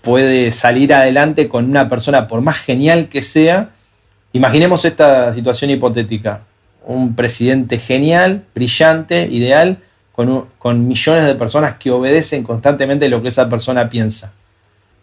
puede 0.00 0.52
salir 0.52 0.94
adelante 0.94 1.48
con 1.48 1.68
una 1.68 1.88
persona, 1.88 2.28
por 2.28 2.40
más 2.40 2.58
genial 2.58 3.08
que 3.08 3.22
sea. 3.22 3.70
Imaginemos 4.32 4.84
esta 4.84 5.34
situación 5.34 5.70
hipotética 5.70 6.42
un 6.94 7.14
presidente 7.14 7.78
genial, 7.78 8.44
brillante, 8.54 9.28
ideal, 9.30 9.78
con, 10.12 10.88
millones 10.88 11.26
de 11.26 11.34
personas 11.34 11.74
que 11.74 11.90
obedecen 11.90 12.42
constantemente 12.42 13.08
lo 13.08 13.22
que 13.22 13.28
esa 13.28 13.48
persona 13.48 13.88
piensa. 13.88 14.32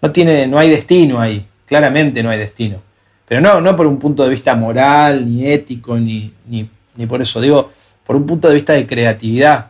No, 0.01 0.11
tiene, 0.11 0.47
no 0.47 0.57
hay 0.57 0.69
destino 0.69 1.21
ahí, 1.21 1.45
claramente 1.65 2.21
no 2.21 2.31
hay 2.31 2.39
destino. 2.39 2.81
Pero 3.27 3.39
no, 3.39 3.61
no 3.61 3.75
por 3.75 3.87
un 3.87 3.97
punto 3.97 4.23
de 4.23 4.29
vista 4.29 4.55
moral, 4.55 5.25
ni 5.25 5.47
ético, 5.47 5.95
ni, 5.97 6.33
ni, 6.47 7.05
por 7.05 7.21
eso, 7.21 7.39
digo, 7.39 7.69
por 8.05 8.15
un 8.15 8.25
punto 8.25 8.47
de 8.47 8.55
vista 8.55 8.73
de 8.73 8.85
creatividad. 8.85 9.67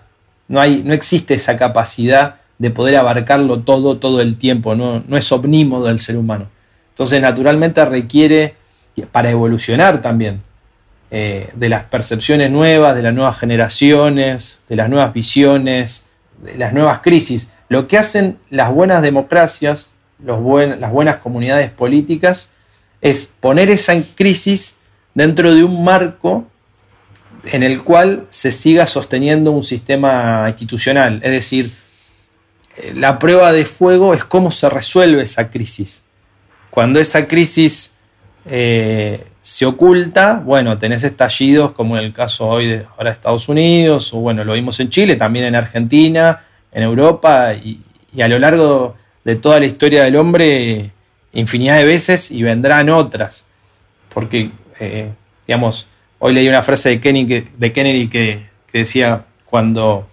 No, 0.48 0.62
hay, 0.62 0.84
no 0.84 0.94
existe 0.94 1.34
esa 1.34 1.58
capacidad 1.58 2.36
de 2.58 2.72
poder 2.72 2.96
abarcarlo 2.96 3.60
todo, 3.60 3.98
todo 3.98 4.22
el 4.22 4.38
tiempo, 4.38 4.74
no, 4.74 5.04
no 5.06 5.18
es 5.18 5.30
omnímodo 5.32 5.88
del 5.88 6.00
ser 6.00 6.18
humano. 6.18 6.48
Entonces, 6.90 7.22
naturalmente 7.22 7.84
requiere, 7.84 8.56
para 9.12 9.30
evolucionar 9.30 10.02
también, 10.02 10.42
eh, 11.18 11.50
de 11.54 11.70
las 11.70 11.86
percepciones 11.86 12.52
nuevas, 12.52 12.94
de 12.94 13.02
las 13.02 13.14
nuevas 13.14 13.40
generaciones, 13.40 14.60
de 14.68 14.76
las 14.76 14.90
nuevas 14.90 15.14
visiones, 15.14 16.08
de 16.44 16.58
las 16.58 16.74
nuevas 16.74 17.00
crisis. 17.00 17.50
Lo 17.70 17.88
que 17.88 17.98
hacen 17.98 18.38
las 18.50 18.70
buenas 18.74 19.02
democracias, 19.02 19.94
los 20.22 20.40
las 20.78 20.92
buenas 20.92 21.16
comunidades 21.20 21.72
políticas, 21.72 22.52
es 23.00 23.34
poner 23.40 23.70
esa 23.70 23.96
crisis 24.16 24.76
dentro 25.14 25.56
de 25.56 25.64
un 25.64 25.86
marco 25.86 26.48
en 27.46 27.64
el 27.64 27.82
cual 27.82 28.26
se 28.30 28.52
siga 28.52 28.86
sosteniendo 28.86 29.52
un 29.52 29.64
sistema 29.64 30.44
institucional. 30.50 31.22
Es 31.24 31.32
decir, 31.32 31.72
eh, 32.76 32.92
la 32.94 33.20
prueba 33.20 33.54
de 33.54 33.64
fuego 33.64 34.14
es 34.14 34.26
cómo 34.26 34.52
se 34.52 34.70
resuelve 34.70 35.24
esa 35.24 35.50
crisis. 35.50 36.04
Cuando 36.72 37.00
esa 37.00 37.26
crisis 37.26 37.94
eh, 38.46 39.24
se 39.46 39.64
oculta, 39.64 40.42
bueno, 40.44 40.80
tenés 40.80 41.04
estallidos 41.04 41.74
como 41.74 41.96
en 42.00 42.04
el 42.04 42.14
caso 42.14 42.48
hoy 42.48 42.66
de 42.66 42.86
ahora 42.98 43.12
Estados 43.12 43.48
Unidos, 43.48 44.12
o 44.12 44.18
bueno, 44.18 44.44
lo 44.44 44.54
vimos 44.54 44.80
en 44.80 44.90
Chile, 44.90 45.18
también 45.18 45.46
en 45.46 45.54
Argentina, 45.54 46.42
en 46.72 46.82
Europa, 46.82 47.54
y, 47.54 47.80
a 48.20 48.28
lo 48.28 48.40
largo 48.40 48.96
de 49.24 49.36
toda 49.36 49.60
la 49.60 49.68
historia 49.68 50.04
del 50.04 50.16
hombre, 50.16 50.90
infinidad 51.32 51.78
de 51.78 51.86
veces, 51.86 52.32
y 52.32 52.42
vendrán 52.42 52.90
otras. 52.90 53.46
Porque, 54.12 54.50
eh, 54.80 55.12
digamos, 55.46 55.88
hoy 56.18 56.34
leí 56.34 56.50
una 56.50 56.64
frase 56.64 56.90
de 56.90 57.00
Kennedy 57.00 57.28
que, 57.28 57.48
de 57.56 57.72
Kennedy 57.72 58.08
que 58.08 58.46
decía, 58.74 59.26
cuando 59.46 60.08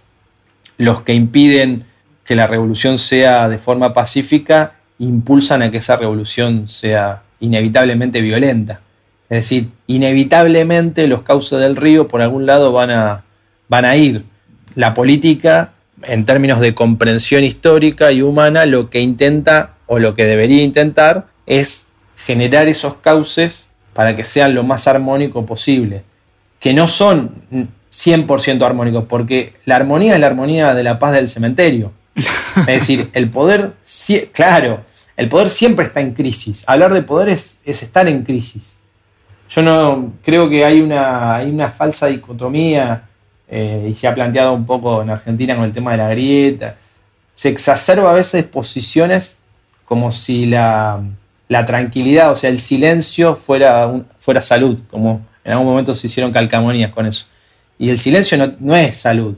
los 0.77 1.01
que 1.01 1.15
impiden 1.15 1.85
que 2.23 2.35
la 2.35 2.45
revolución 2.45 2.99
sea 2.99 3.49
de 3.49 3.57
forma 3.57 3.95
pacífica, 3.95 4.73
impulsan 4.99 5.63
a 5.63 5.71
que 5.71 5.77
esa 5.77 5.95
revolución 5.95 6.69
sea 6.69 7.23
inevitablemente 7.39 8.21
violenta. 8.21 8.82
Es 9.33 9.45
decir, 9.45 9.69
inevitablemente 9.87 11.07
los 11.07 11.23
cauces 11.23 11.59
del 11.59 11.75
río 11.75 12.07
por 12.07 12.21
algún 12.21 12.45
lado 12.45 12.71
van 12.71 12.91
a, 12.91 13.23
van 13.67 13.83
a 13.83 13.95
ir. 13.95 14.25
La 14.75 14.93
política, 14.93 15.71
en 16.03 16.25
términos 16.25 16.59
de 16.59 16.75
comprensión 16.75 17.43
histórica 17.43 18.11
y 18.11 18.21
humana, 18.21 18.67
lo 18.67 18.91
que 18.91 18.99
intenta 18.99 19.73
o 19.87 19.97
lo 19.97 20.13
que 20.13 20.25
debería 20.25 20.61
intentar 20.61 21.25
es 21.47 21.87
generar 22.15 22.67
esos 22.67 22.97
cauces 22.97 23.71
para 23.93 24.15
que 24.15 24.23
sean 24.23 24.53
lo 24.53 24.61
más 24.61 24.87
armónico 24.87 25.47
posible. 25.47 26.03
Que 26.59 26.75
no 26.75 26.87
son 26.87 27.31
100% 27.91 28.63
armónicos, 28.63 29.05
porque 29.05 29.53
la 29.65 29.77
armonía 29.77 30.13
es 30.13 30.19
la 30.19 30.27
armonía 30.27 30.75
de 30.75 30.83
la 30.83 30.99
paz 30.99 31.13
del 31.13 31.27
cementerio. 31.27 31.91
Es 32.13 32.67
decir, 32.67 33.09
el 33.13 33.31
poder, 33.31 33.71
claro, 34.31 34.81
el 35.17 35.27
poder 35.27 35.49
siempre 35.49 35.85
está 35.85 36.01
en 36.01 36.13
crisis. 36.13 36.63
Hablar 36.67 36.93
de 36.93 37.01
poder 37.01 37.29
es, 37.29 37.57
es 37.65 37.81
estar 37.81 38.07
en 38.07 38.21
crisis. 38.21 38.77
Yo 39.53 39.61
no 39.61 40.13
creo 40.23 40.49
que 40.49 40.65
hay 40.65 40.81
una, 40.81 41.35
hay 41.35 41.49
una 41.49 41.69
falsa 41.69 42.07
dicotomía 42.07 43.03
eh, 43.47 43.87
y 43.91 43.93
se 43.93 44.07
ha 44.07 44.13
planteado 44.13 44.53
un 44.53 44.65
poco 44.65 45.03
en 45.03 45.11
Argentina 45.11 45.55
con 45.55 45.65
el 45.65 45.71
tema 45.71 45.91
de 45.91 45.97
la 45.97 46.09
grieta. 46.09 46.75
Se 47.35 47.49
exacerba 47.49 48.09
a 48.09 48.13
veces 48.13 48.45
posiciones 48.45 49.37
como 49.85 50.11
si 50.11 50.47
la, 50.47 51.03
tranquilidad, 51.67 52.31
o 52.31 52.35
sea, 52.35 52.49
el 52.49 52.59
silencio 52.59 53.35
fuera, 53.35 53.93
fuera 54.19 54.41
salud, 54.41 54.79
como 54.89 55.23
en 55.43 55.51
algún 55.51 55.67
momento 55.67 55.93
se 55.93 56.07
hicieron 56.07 56.31
calcamonías 56.31 56.91
con 56.91 57.05
eso. 57.05 57.27
Y 57.77 57.91
el 57.91 57.99
silencio 57.99 58.55
no, 58.59 58.75
es 58.75 58.97
salud. 58.97 59.35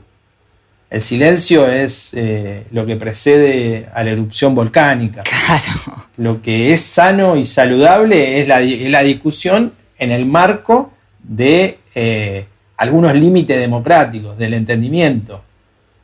El 0.88 1.02
silencio 1.02 1.70
es 1.70 2.14
eh, 2.14 2.66
lo 2.70 2.86
que 2.86 2.96
precede 2.96 3.90
a 3.92 4.02
la 4.02 4.12
erupción 4.12 4.54
volcánica. 4.54 5.22
Claro. 5.22 6.06
Lo 6.16 6.40
que 6.40 6.72
es 6.72 6.80
sano 6.80 7.36
y 7.36 7.44
saludable 7.44 8.40
es 8.40 8.48
la, 8.48 8.62
es 8.62 8.88
la 8.88 9.02
discusión 9.02 9.72
en 9.98 10.10
el 10.10 10.26
marco 10.26 10.92
de 11.22 11.78
eh, 11.94 12.46
algunos 12.76 13.14
límites 13.14 13.58
democráticos, 13.58 14.36
del 14.38 14.54
entendimiento. 14.54 15.42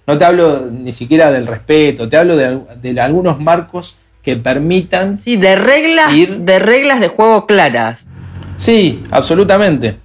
No 0.07 0.19
te 0.19 0.25
hablo 0.25 0.67
ni 0.71 0.93
siquiera 0.93 1.31
del 1.31 1.47
respeto, 1.47 2.09
te 2.09 2.17
hablo 2.17 2.37
de, 2.37 3.01
algunos 3.01 3.41
marcos 3.41 3.97
que 4.23 4.37
permitan... 4.37 5.19
Sí, 5.19 5.37
de 5.37 5.57
reglas, 5.57 6.13
de 6.13 6.59
reglas 6.59 7.01
de 7.01 7.09
juego 7.09 7.47
claras. 7.47 8.07
Sí, 8.57 9.05
absolutamente. 9.11 9.97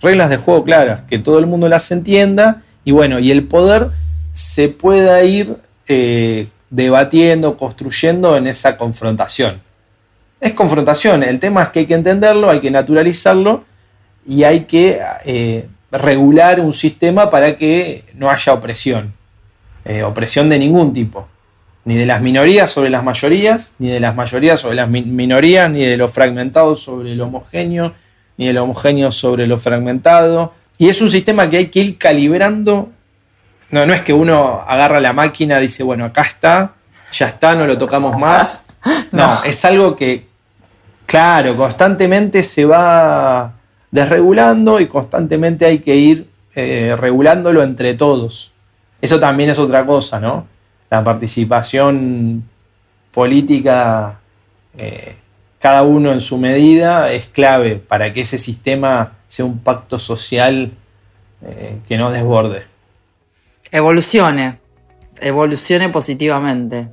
Reglas 0.00 0.30
de 0.30 0.36
juego 0.36 0.64
claras, 0.64 1.02
que 1.02 1.18
todo 1.18 1.38
el 1.38 1.46
mundo 1.46 1.68
las 1.68 1.90
entienda 1.90 2.62
y 2.84 2.92
bueno, 2.92 3.18
y 3.18 3.30
el 3.30 3.44
poder 3.44 3.88
se 4.32 4.68
pueda 4.68 5.22
ir 5.22 5.56
eh, 5.86 6.48
debatiendo, 6.70 7.56
construyendo 7.56 8.36
en 8.36 8.46
esa 8.46 8.76
confrontación 8.76 9.60
es 10.42 10.52
confrontación. 10.54 11.22
El 11.22 11.38
tema 11.38 11.62
es 11.62 11.68
que 11.68 11.78
hay 11.78 11.86
que 11.86 11.94
entenderlo, 11.94 12.50
hay 12.50 12.60
que 12.60 12.70
naturalizarlo 12.70 13.64
y 14.26 14.42
hay 14.42 14.64
que 14.64 15.00
eh, 15.24 15.68
regular 15.92 16.60
un 16.60 16.72
sistema 16.72 17.30
para 17.30 17.56
que 17.56 18.04
no 18.14 18.28
haya 18.28 18.52
opresión. 18.52 19.14
Eh, 19.84 20.02
opresión 20.02 20.48
de 20.48 20.58
ningún 20.58 20.92
tipo. 20.92 21.28
Ni 21.84 21.96
de 21.96 22.06
las 22.06 22.20
minorías 22.20 22.70
sobre 22.70 22.90
las 22.90 23.04
mayorías, 23.04 23.74
ni 23.78 23.90
de 23.90 24.00
las 24.00 24.16
mayorías 24.16 24.60
sobre 24.60 24.74
las 24.74 24.88
minorías, 24.88 25.70
ni 25.70 25.84
de 25.84 25.96
lo 25.96 26.08
fragmentado 26.08 26.74
sobre 26.74 27.14
lo 27.14 27.26
homogéneo, 27.26 27.94
ni 28.36 28.48
de 28.48 28.52
lo 28.52 28.64
homogéneo 28.64 29.12
sobre 29.12 29.46
lo 29.46 29.58
fragmentado. 29.58 30.54
Y 30.76 30.88
es 30.88 31.00
un 31.00 31.10
sistema 31.10 31.48
que 31.48 31.58
hay 31.58 31.66
que 31.68 31.80
ir 31.80 31.98
calibrando. 31.98 32.90
No, 33.70 33.86
no 33.86 33.94
es 33.94 34.02
que 34.02 34.12
uno 34.12 34.64
agarra 34.66 35.00
la 35.00 35.12
máquina, 35.12 35.58
y 35.60 35.62
dice, 35.62 35.84
bueno, 35.84 36.04
acá 36.04 36.22
está, 36.22 36.74
ya 37.12 37.28
está, 37.28 37.54
no 37.54 37.66
lo 37.66 37.78
tocamos 37.78 38.18
más. 38.18 38.64
no. 39.12 39.42
es 39.44 39.64
algo 39.64 39.96
que, 39.96 40.31
Claro, 41.12 41.58
constantemente 41.58 42.42
se 42.42 42.64
va 42.64 43.52
desregulando 43.90 44.80
y 44.80 44.88
constantemente 44.88 45.66
hay 45.66 45.80
que 45.80 45.94
ir 45.94 46.30
eh, 46.54 46.96
regulándolo 46.98 47.62
entre 47.62 47.92
todos. 47.92 48.54
eso 48.98 49.20
también 49.20 49.50
es 49.50 49.58
otra 49.58 49.84
cosa, 49.84 50.18
¿no? 50.18 50.46
La 50.88 51.04
participación 51.04 52.48
política, 53.10 54.20
eh, 54.78 55.16
cada 55.58 55.82
uno 55.82 56.12
en 56.12 56.22
su 56.22 56.38
medida, 56.38 57.12
es 57.12 57.26
clave 57.26 57.76
para 57.76 58.10
que 58.14 58.22
ese 58.22 58.38
sistema 58.38 59.12
sea 59.28 59.44
un 59.44 59.58
pacto 59.58 59.98
social 59.98 60.70
eh, 61.44 61.76
que 61.86 61.98
no 61.98 62.10
desborde. 62.10 62.62
Evolucione, 63.70 64.60
evolucione 65.20 65.90
positivamente, 65.90 66.88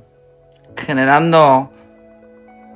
generando 0.76 1.70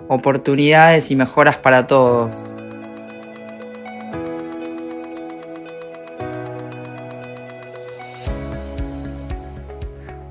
oportunidades 0.08 1.10
y 1.10 1.16
mejoras 1.16 1.56
para 1.56 1.86
todos. 1.86 2.52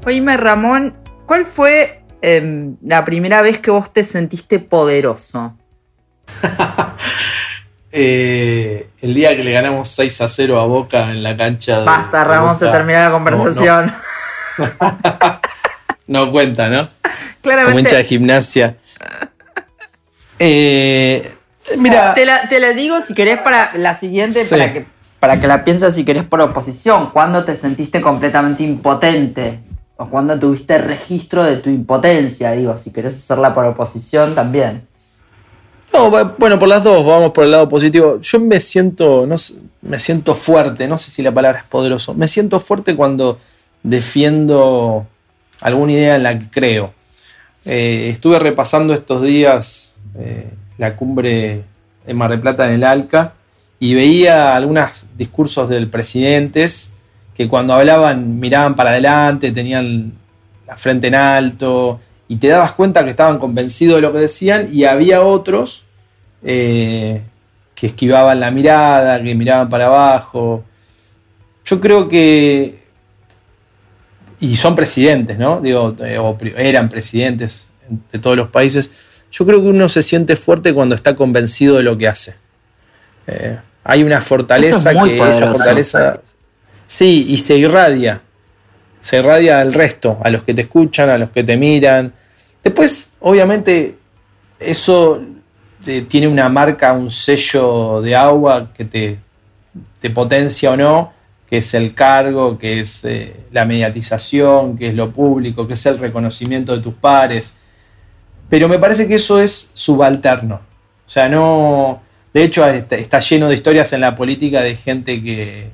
Oíme, 0.06 0.36
Ramón, 0.38 0.96
¿cuál 1.26 1.46
fue 1.46 2.04
em, 2.22 2.76
la 2.82 3.06
primera 3.06 3.42
vez 3.42 3.60
que 3.60 3.72
vos 3.72 3.92
te 3.94 4.04
sentiste 4.04 4.60
poderoso? 4.60 5.58
Eh, 7.96 8.90
el 9.02 9.14
día 9.14 9.36
que 9.36 9.44
le 9.44 9.52
ganamos 9.52 9.88
6 9.90 10.22
a 10.22 10.28
0 10.28 10.60
a 10.60 10.66
Boca 10.66 11.12
en 11.12 11.22
la 11.22 11.38
cancha 11.38 11.82
de. 11.82 11.86
Basta, 11.86 12.24
Ramón, 12.24 12.56
se 12.56 12.66
termina 12.70 13.06
la 13.06 13.12
conversación. 13.12 13.94
No, 16.08 16.32
cuenta, 16.32 16.70
¿no? 16.70 16.90
Claramente. 17.42 17.72
Como 17.72 17.80
hincha 17.80 17.98
de 17.98 18.04
gimnasia. 18.04 18.76
Eh, 20.46 21.32
mira. 21.78 22.14
Te 22.14 22.26
la, 22.26 22.74
digo 22.74 23.00
si 23.02 23.14
querés 23.14 23.38
para 23.40 23.72
la 23.76 23.94
siguiente, 23.94 24.44
para, 24.50 24.74
que, 24.74 24.86
para 25.20 25.40
que 25.40 25.48
la 25.48 25.64
pienses 25.64 25.96
si 25.96 26.04
querés 26.04 26.24
por 26.24 26.42
oposición. 26.42 27.12
¿Cuándo 27.12 27.46
te 27.46 27.56
sentiste 27.56 28.02
completamente 28.02 28.64
impotente? 28.64 29.60
o 29.96 30.08
cuando 30.08 30.38
tuviste 30.40 30.78
registro 30.80 31.44
de 31.44 31.58
tu 31.58 31.70
impotencia, 31.70 32.52
digo, 32.52 32.78
si 32.78 32.92
querés 32.92 33.14
hacerla 33.16 33.54
por 33.54 33.66
oposición 33.66 34.34
también. 34.34 34.88
No, 35.94 36.10
bueno, 36.10 36.58
por 36.58 36.68
las 36.68 36.84
dos, 36.84 37.06
vamos 37.06 37.32
por 37.32 37.44
el 37.44 37.52
lado 37.52 37.70
positivo. 37.70 38.20
Yo 38.20 38.40
me 38.40 38.60
siento, 38.60 39.28
no, 39.28 39.36
me 39.84 40.00
siento 40.00 40.34
fuerte, 40.34 40.88
no 40.88 40.98
sé 40.98 41.12
si 41.12 41.22
la 41.22 41.32
palabra 41.32 41.60
es 41.60 41.66
poderoso, 41.66 42.16
me 42.16 42.28
siento 42.28 42.60
fuerte 42.60 42.96
cuando 42.96 43.38
defiendo 43.84 45.06
alguna 45.62 45.92
idea 45.92 46.16
en 46.16 46.24
la 46.24 46.40
que 46.40 46.50
creo. 46.50 46.94
Eh, 47.66 48.10
estuve 48.12 48.40
repasando 48.40 48.94
estos 48.94 49.22
días 49.22 49.93
eh, 50.18 50.50
la 50.78 50.96
cumbre 50.96 51.64
de 52.06 52.14
Mar 52.14 52.30
del 52.30 52.40
Plata 52.40 52.68
en 52.68 52.76
el 52.76 52.84
ALCA 52.84 53.34
y 53.80 53.94
veía 53.94 54.56
algunos 54.56 55.06
discursos 55.18 55.70
del 55.70 55.90
presidentes 55.90 56.94
que 57.36 57.48
cuando 57.48 57.74
hablaban 57.74 58.40
miraban 58.40 58.76
para 58.76 58.92
adelante, 58.92 59.52
tenían 59.52 60.14
la 60.68 60.78
frente 60.78 61.08
en 61.08 61.16
alto, 61.16 62.00
y 62.28 62.38
te 62.38 62.48
dabas 62.48 62.74
cuenta 62.74 63.04
que 63.04 63.10
estaban 63.10 63.40
convencidos 63.40 63.98
de 63.98 64.02
lo 64.02 64.14
que 64.14 64.20
decían, 64.20 64.68
y 64.72 64.86
había 64.86 65.22
otros 65.22 65.84
eh, 66.44 67.22
que 67.76 67.88
esquivaban 67.88 68.40
la 68.40 68.52
mirada, 68.52 69.22
que 69.22 69.36
miraban 69.36 69.70
para 69.70 69.88
abajo. 69.88 70.64
Yo 71.66 71.80
creo 71.80 72.08
que. 72.08 72.82
Y 74.40 74.56
son 74.58 74.76
presidentes, 74.76 75.38
¿no? 75.38 75.62
Digo, 75.62 75.96
eh, 76.00 76.20
eran 76.58 76.90
presidentes 76.90 77.70
de 78.12 78.20
todos 78.20 78.36
los 78.36 78.50
países. 78.50 79.13
Yo 79.34 79.46
creo 79.48 79.62
que 79.62 79.68
uno 79.68 79.90
se 79.90 80.04
siente 80.04 80.36
fuerte 80.36 80.74
cuando 80.74 80.94
está 80.94 81.16
convencido 81.16 81.78
de 81.78 81.84
lo 81.84 81.98
que 81.98 82.08
hace. 82.08 82.36
Eh, 83.26 83.58
hay 83.84 84.04
una 84.04 84.22
fortaleza 84.22 84.94
que 84.94 85.30
esa 85.30 85.48
fortaleza 85.48 86.20
Sí, 86.86 87.26
y 87.30 87.38
se 87.38 87.58
irradia. 87.58 88.22
Se 89.02 89.18
irradia 89.18 89.60
al 89.60 89.74
resto, 89.74 90.20
a 90.24 90.30
los 90.30 90.44
que 90.44 90.54
te 90.54 90.62
escuchan, 90.62 91.10
a 91.10 91.18
los 91.18 91.32
que 91.32 91.44
te 91.44 91.58
miran. 91.58 92.14
Después, 92.64 93.12
obviamente, 93.22 93.96
eso 94.60 95.20
eh, 95.88 96.06
tiene 96.08 96.28
una 96.28 96.48
marca, 96.50 96.94
un 96.94 97.10
sello 97.10 98.02
de 98.02 98.16
agua 98.16 98.72
que 98.72 98.86
te, 98.86 99.18
te 100.00 100.12
potencia 100.12 100.70
o 100.70 100.78
no, 100.78 101.12
que 101.50 101.58
es 101.58 101.74
el 101.74 101.96
cargo, 101.96 102.60
que 102.60 102.82
es 102.82 103.04
eh, 103.06 103.36
la 103.52 103.66
mediatización, 103.66 104.78
que 104.78 104.90
es 104.90 104.94
lo 104.94 105.12
público, 105.12 105.68
que 105.68 105.74
es 105.74 105.86
el 105.88 105.98
reconocimiento 105.98 106.76
de 106.76 106.84
tus 106.84 106.94
pares. 106.94 107.58
Pero 108.50 108.68
me 108.70 108.80
parece 108.80 109.08
que 109.08 109.16
eso 109.16 109.42
es 109.42 109.72
subalterno. 109.74 110.62
O 111.06 111.10
sea, 111.10 111.30
no. 111.30 112.02
De 112.34 112.44
hecho, 112.44 112.68
está 112.68 113.20
lleno 113.20 113.50
de 113.50 113.56
historias 113.56 113.94
en 113.94 114.02
la 114.02 114.16
política 114.16 114.62
de 114.62 114.76
gente 114.76 115.22
que, 115.22 115.70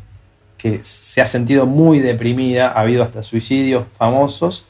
que 0.60 0.80
se 0.84 1.22
ha 1.22 1.26
sentido 1.26 1.66
muy 1.66 2.00
deprimida, 2.00 2.68
ha 2.68 2.82
habido 2.82 3.02
hasta 3.02 3.24
suicidios 3.24 3.86
famosos, 3.98 4.66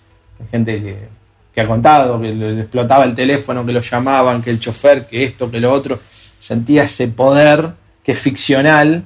gente 0.51 0.81
que, 0.81 1.19
ha 1.59 1.67
contado 1.67 2.21
que 2.21 2.31
le 2.31 2.61
explotaba 2.61 3.03
el 3.03 3.13
teléfono, 3.13 3.65
que 3.65 3.73
lo 3.73 3.81
llamaban, 3.81 4.41
que 4.41 4.49
el 4.49 4.61
chofer, 4.61 5.07
que 5.07 5.25
esto, 5.25 5.51
que 5.51 5.59
lo 5.59 5.73
otro, 5.73 5.99
sentía 6.37 6.83
ese 6.83 7.09
poder 7.09 7.71
que 8.01 8.13
es 8.13 8.19
ficcional, 8.19 9.03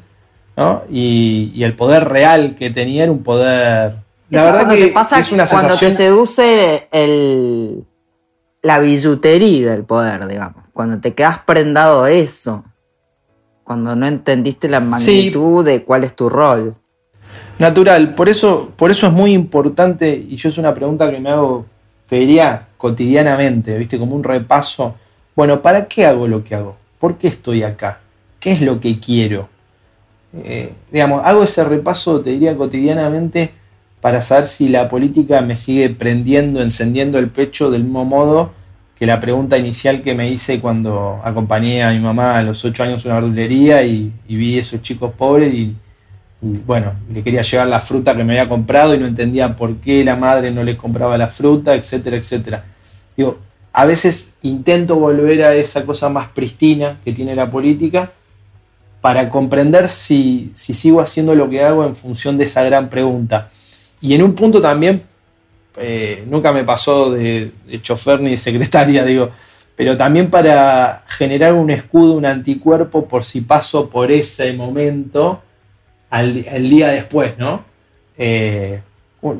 ¿no? 0.56 0.84
Y, 0.92 1.64
el 1.64 1.74
poder 1.74 2.08
real 2.10 2.56
que 2.56 2.70
tenía 2.70 3.04
era 3.04 3.12
un 3.12 3.24
poder... 3.24 3.96
La 4.30 4.46
verdad 4.46 4.70
que 4.70 4.78
te 4.78 4.88
pasa 4.90 5.20
es 5.20 5.32
una 5.32 5.48
cuando 5.48 5.76
te 5.76 5.92
seduce 5.92 6.88
el, 6.92 7.86
la 8.64 8.80
billutería 8.80 9.72
del 9.72 9.84
poder, 9.84 10.28
digamos, 10.28 10.64
cuando 10.74 11.00
te 11.00 11.14
quedas 11.14 11.40
prendado 11.40 12.06
de 12.06 12.22
eso 12.22 12.64
cuando 13.64 13.96
no 13.96 14.06
entendiste 14.06 14.68
la 14.68 14.80
magnitud 14.80 15.66
de 15.66 15.84
cuál 15.84 16.04
es 16.04 16.16
tu 16.16 16.30
rol. 16.30 16.76
Natural, 17.60 18.16
por 18.16 18.30
eso, 18.30 18.72
por 18.76 18.92
eso 18.92 19.08
es 19.08 19.14
muy 19.14 19.34
importante, 19.34 20.14
y 20.14 20.36
yo 20.36 20.50
es 20.50 20.58
una 20.58 20.74
pregunta 20.74 21.10
que 21.10 21.20
me 21.20 21.30
hago, 21.30 21.66
te 22.08 22.18
diría, 22.18 22.68
cotidianamente, 22.78 23.78
¿viste? 23.78 23.98
Como 23.98 24.16
un 24.16 24.24
repaso. 24.24 24.96
Bueno, 25.36 25.62
¿para 25.62 25.86
qué 25.86 26.06
hago 26.06 26.28
lo 26.28 26.44
que 26.44 26.56
hago? 26.56 26.76
¿Por 27.00 27.18
qué 27.18 27.28
estoy 27.28 27.64
acá? 27.64 28.00
¿Qué 28.40 28.52
es 28.52 28.62
lo 28.62 28.80
que 28.80 29.00
quiero? 29.00 29.48
Eh, 30.36 30.74
digamos, 30.92 31.22
hago 31.24 31.44
ese 31.44 31.64
repaso, 31.64 32.22
te 32.22 32.32
diría, 32.32 32.58
cotidianamente 32.58 33.52
para 34.04 34.22
saber 34.22 34.48
si 34.48 34.68
la 34.68 34.90
política 34.90 35.40
me 35.40 35.56
sigue 35.56 35.90
prendiendo, 35.90 36.62
encendiendo 36.62 37.20
el 37.20 37.30
pecho 37.30 37.72
del 37.72 37.86
mismo 37.86 38.04
modo 38.04 38.52
que 39.00 39.06
la 39.06 39.22
pregunta 39.22 39.58
inicial 39.58 40.02
que 40.02 40.14
me 40.14 40.30
hice 40.30 40.60
cuando 40.60 41.22
acompañé 41.24 41.84
a 41.84 41.92
mi 41.92 42.00
mamá 42.00 42.38
a 42.38 42.44
los 42.44 42.66
ocho 42.66 42.84
años 42.84 43.06
a 43.06 43.08
una 43.08 43.22
verdulería 43.22 43.82
y, 43.84 44.12
vi 44.28 44.60
esos 44.60 44.82
chicos 44.82 45.14
pobres 45.14 45.54
y, 45.54 45.74
bueno, 46.42 46.96
le 47.14 47.24
quería 47.24 47.44
llevar 47.44 47.68
la 47.68 47.80
fruta 47.80 48.14
que 48.14 48.26
me 48.26 48.34
había 48.38 48.50
comprado 48.50 48.94
y 48.94 48.98
no 48.98 49.08
entendía 49.08 49.56
por 49.56 49.78
qué 49.78 50.04
la 50.04 50.18
madre 50.18 50.52
no 50.52 50.64
les 50.64 50.76
compraba 50.76 51.18
la 51.18 51.30
fruta, 51.30 51.74
etcétera, 51.74 52.18
etcétera. 52.18 52.66
Digo, 53.16 53.38
a 53.72 53.86
veces 53.86 54.36
intento 54.42 54.98
volver 54.98 55.44
a 55.44 55.56
esa 55.56 55.86
cosa 55.86 56.10
más 56.10 56.28
pristina 56.28 56.98
que 57.06 57.14
tiene 57.14 57.36
la 57.36 57.50
política 57.50 58.12
para 59.00 59.30
comprender 59.30 59.88
si, 59.88 60.52
si 60.56 60.74
sigo 60.74 61.00
haciendo 61.00 61.36
lo 61.36 61.50
que 61.50 61.64
hago 61.64 61.86
en 61.86 61.96
función 61.96 62.38
de 62.38 62.44
esa 62.44 62.64
gran 62.64 62.90
pregunta. 62.90 63.50
Y 64.04 64.14
en 64.14 64.22
un 64.22 64.36
punto 64.36 64.62
también 64.62 65.02
eh, 65.78 66.26
nunca 66.28 66.52
me 66.52 66.66
pasó 66.66 67.10
de, 67.10 67.54
chofer 67.82 68.20
ni 68.20 68.32
de 68.32 68.38
secretaria, 68.38 69.06
digo, 69.06 69.30
pero 69.78 69.96
también 69.96 70.30
para 70.30 71.06
generar 71.08 71.54
un 71.54 71.72
escudo, 71.72 72.12
un 72.14 72.26
anticuerpo 72.26 73.08
por 73.08 73.24
si 73.24 73.40
paso 73.40 73.90
por 73.90 74.12
ese 74.12 74.52
momento 74.52 75.42
al, 76.10 76.44
día 76.44 76.90
después, 76.90 77.38
¿no? 77.38 77.64
Eh, 78.18 78.82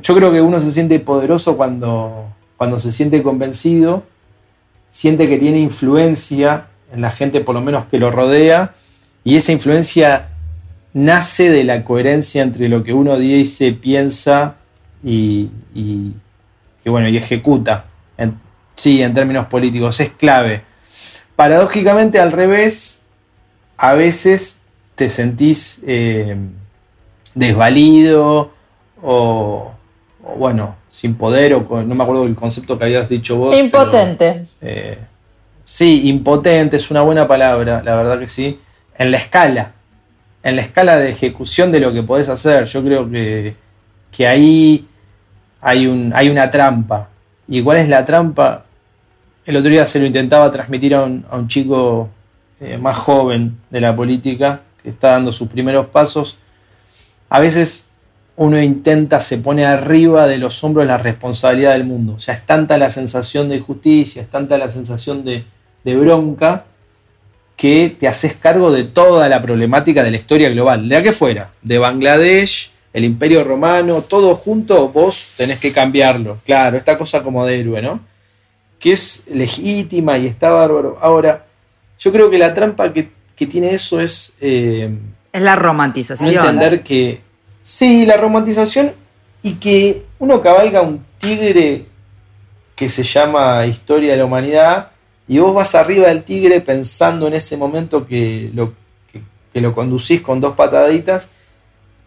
yo 0.02 0.16
creo 0.16 0.32
que 0.32 0.40
uno 0.40 0.62
se 0.62 0.72
siente 0.72 0.98
poderoso 1.02 1.58
cuando, 1.58 2.30
cuando 2.56 2.80
se 2.80 2.90
siente 2.90 3.22
convencido, 3.22 4.04
siente 4.90 5.28
que 5.28 5.38
tiene 5.38 5.60
influencia 5.60 6.68
en 6.94 7.02
la 7.02 7.12
gente 7.12 7.42
por 7.42 7.54
lo 7.54 7.60
menos 7.60 7.86
que 7.92 8.00
lo 8.00 8.12
rodea, 8.12 8.76
y 9.26 9.36
esa 9.36 9.52
influencia 9.52 10.30
nace 10.94 11.50
de 11.50 11.64
la 11.64 11.84
coherencia 11.84 12.44
entre 12.44 12.70
lo 12.70 12.84
que 12.84 12.94
uno 12.94 13.18
dice, 13.18 13.72
piensa 13.74 14.56
y, 15.04 15.50
y 15.74 16.14
bueno, 16.90 17.08
y 17.10 17.18
ejecuta. 17.18 17.86
sí, 18.76 19.02
en 19.02 19.14
términos 19.14 19.48
políticos, 19.48 20.00
es 20.00 20.10
clave. 20.12 20.64
Paradójicamente, 21.36 22.20
al 22.20 22.32
revés, 22.32 23.04
a 23.78 23.94
veces 23.94 24.62
te 24.96 25.10
sentís 25.10 25.82
eh, 25.88 26.36
desvalido 27.34 28.52
o, 29.02 29.72
bueno, 30.38 30.76
sin 30.92 31.16
poder, 31.16 31.54
o 31.54 31.84
no 31.84 31.96
me 31.96 32.04
acuerdo 32.04 32.24
del 32.24 32.36
concepto 32.36 32.78
que 32.78 32.86
habías 32.86 33.10
dicho 33.10 33.38
vos. 33.38 33.58
Impotente. 33.58 34.46
Eh, 34.62 34.98
sí, 35.64 36.08
impotente 36.08 36.78
es 36.78 36.92
una 36.92 37.02
buena 37.02 37.28
palabra, 37.28 37.82
la 37.84 37.96
verdad 37.96 38.20
que 38.20 38.28
sí. 38.28 38.60
En 38.98 39.12
la 39.12 39.18
escala, 39.18 39.72
en 40.44 40.58
la 40.58 40.62
escala 40.62 40.98
de 40.98 41.10
ejecución 41.10 41.72
de 41.72 41.80
lo 41.80 41.94
que 41.94 42.04
podés 42.04 42.28
hacer, 42.28 42.66
yo 42.66 42.84
creo 42.84 43.10
que, 43.10 43.56
que 44.12 44.28
ahí 44.28 44.86
hay, 45.62 45.88
un, 45.88 46.12
hay 46.14 46.30
una 46.30 46.50
trampa. 46.50 47.10
¿Y 47.48 47.64
cuál 47.64 47.78
es 47.78 47.90
la 47.90 48.04
trampa? 48.04 48.66
El 49.46 49.58
otro 49.58 49.70
día 49.70 49.86
se 49.86 50.00
lo 50.00 50.06
intentaba 50.06 50.52
transmitir 50.52 50.96
a 50.96 51.04
un, 51.04 51.48
chico 51.48 52.10
eh, 52.60 52.78
más 52.78 52.98
joven 52.98 53.58
de 53.70 53.80
la 53.80 53.96
política, 53.96 54.62
que 54.82 54.90
está 54.90 55.12
dando 55.12 55.32
sus 55.32 55.48
primeros 55.48 55.88
pasos. 55.88 56.38
A 57.30 57.40
veces 57.40 57.88
uno 58.36 58.62
intenta, 58.62 59.22
se 59.22 59.38
pone 59.38 59.66
arriba 59.66 60.28
de 60.28 60.38
los 60.38 60.62
hombros 60.64 60.86
la 60.86 60.98
responsabilidad 60.98 61.74
del 61.74 61.86
mundo. 61.86 62.16
O 62.16 62.20
sea, 62.20 62.34
es 62.36 62.46
tanta 62.46 62.78
la 62.78 62.90
sensación 62.90 63.48
de 63.48 63.62
justicia, 63.62 64.24
es 64.24 64.30
tanta 64.30 64.58
la 64.58 64.70
sensación 64.70 65.24
de, 65.24 65.46
de 65.84 65.96
bronca, 65.96 66.66
que 67.64 67.96
te 67.98 68.10
haces 68.10 68.34
cargo 68.34 68.74
de 68.74 68.84
toda 68.84 69.30
la 69.30 69.42
problemática 69.42 70.04
de 70.04 70.12
la 70.12 70.18
historia 70.18 70.50
global, 70.50 70.90
de 70.90 70.98
la 70.98 71.02
que 71.02 71.14
fuera, 71.14 71.52
de 71.62 71.78
Bangladesh, 71.78 72.74
el 72.92 73.06
Imperio 73.06 73.42
Romano, 73.46 74.02
todo 74.02 74.36
junto, 74.36 74.90
vos 74.90 75.36
tenés 75.38 75.60
que 75.60 75.72
cambiarlo. 75.72 76.40
Claro, 76.46 76.76
esta 76.76 76.98
cosa 76.98 77.24
como 77.24 77.46
de 77.46 77.62
héroe, 77.62 77.82
¿no? 77.82 78.02
Que 78.80 78.92
es 78.92 79.24
legítima 79.32 80.18
y 80.18 80.28
está 80.28 80.50
bárbaro. 80.50 80.98
Ahora, 81.02 81.46
yo 82.00 82.12
creo 82.12 82.30
que 82.30 82.38
la 82.38 82.54
trampa 82.54 82.92
que, 82.92 83.08
tiene 83.48 83.74
eso 83.74 84.02
es... 84.02 84.34
Eh, 84.42 84.94
es 85.32 85.42
la 85.42 85.56
romantización. 85.56 86.36
No 86.36 86.42
entender 86.42 86.84
que 86.84 87.22
Sí, 87.64 88.06
la 88.06 88.18
romantización 88.18 88.92
y 89.42 89.54
que 89.54 90.04
uno 90.20 90.42
cabalga 90.42 90.82
un 90.82 91.02
tigre 91.18 91.86
que 92.76 92.90
se 92.90 93.04
llama 93.04 93.66
Historia 93.66 94.12
de 94.12 94.18
la 94.18 94.26
Humanidad 94.26 94.93
y 95.28 95.40
vos 95.40 95.54
vas 95.54 95.76
arriba 95.76 96.08
del 96.08 96.24
tigre 96.24 96.62
pensando 96.62 97.28
en 97.28 97.34
ese 97.34 97.58
momento 97.58 98.06
que 98.06 98.52
lo, 98.54 98.74
que, 99.12 99.62
lo 99.62 99.74
conducís 99.74 100.22
con 100.22 100.40
dos 100.40 100.56
pataditas, 100.56 101.30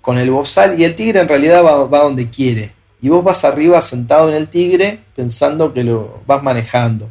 con 0.00 0.18
el 0.18 0.30
bozal, 0.30 0.78
y 0.78 0.84
el 0.84 0.94
tigre 0.94 1.20
en 1.20 1.28
realidad 1.28 1.64
va, 1.64 1.84
va 1.84 2.02
donde 2.02 2.28
quiere. 2.28 2.72
Y 3.00 3.08
vos 3.08 3.24
vas 3.24 3.44
arriba 3.44 3.80
sentado 3.80 4.28
en 4.28 4.34
el 4.34 4.48
tigre 4.48 5.00
pensando 5.14 5.72
que 5.72 5.84
lo 5.84 6.20
vas 6.26 6.42
manejando. 6.42 7.08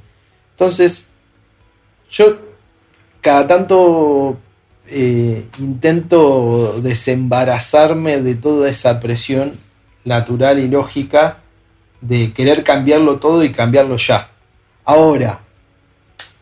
Entonces, 0.52 1.10
yo 2.10 2.38
cada 3.22 3.48
tanto 3.48 4.38
eh, 4.88 5.46
intento 5.58 6.80
desembarazarme 6.82 8.22
de 8.22 8.36
toda 8.36 8.70
esa 8.70 9.00
presión 9.00 9.58
natural 10.04 10.60
y 10.60 10.68
lógica 10.68 11.40
de 12.02 12.32
querer 12.34 12.64
cambiarlo 12.64 13.18
todo 13.18 13.44
y 13.44 13.52
cambiarlo 13.52 13.98
ya. 13.98 14.30
Ahora, 14.84 15.40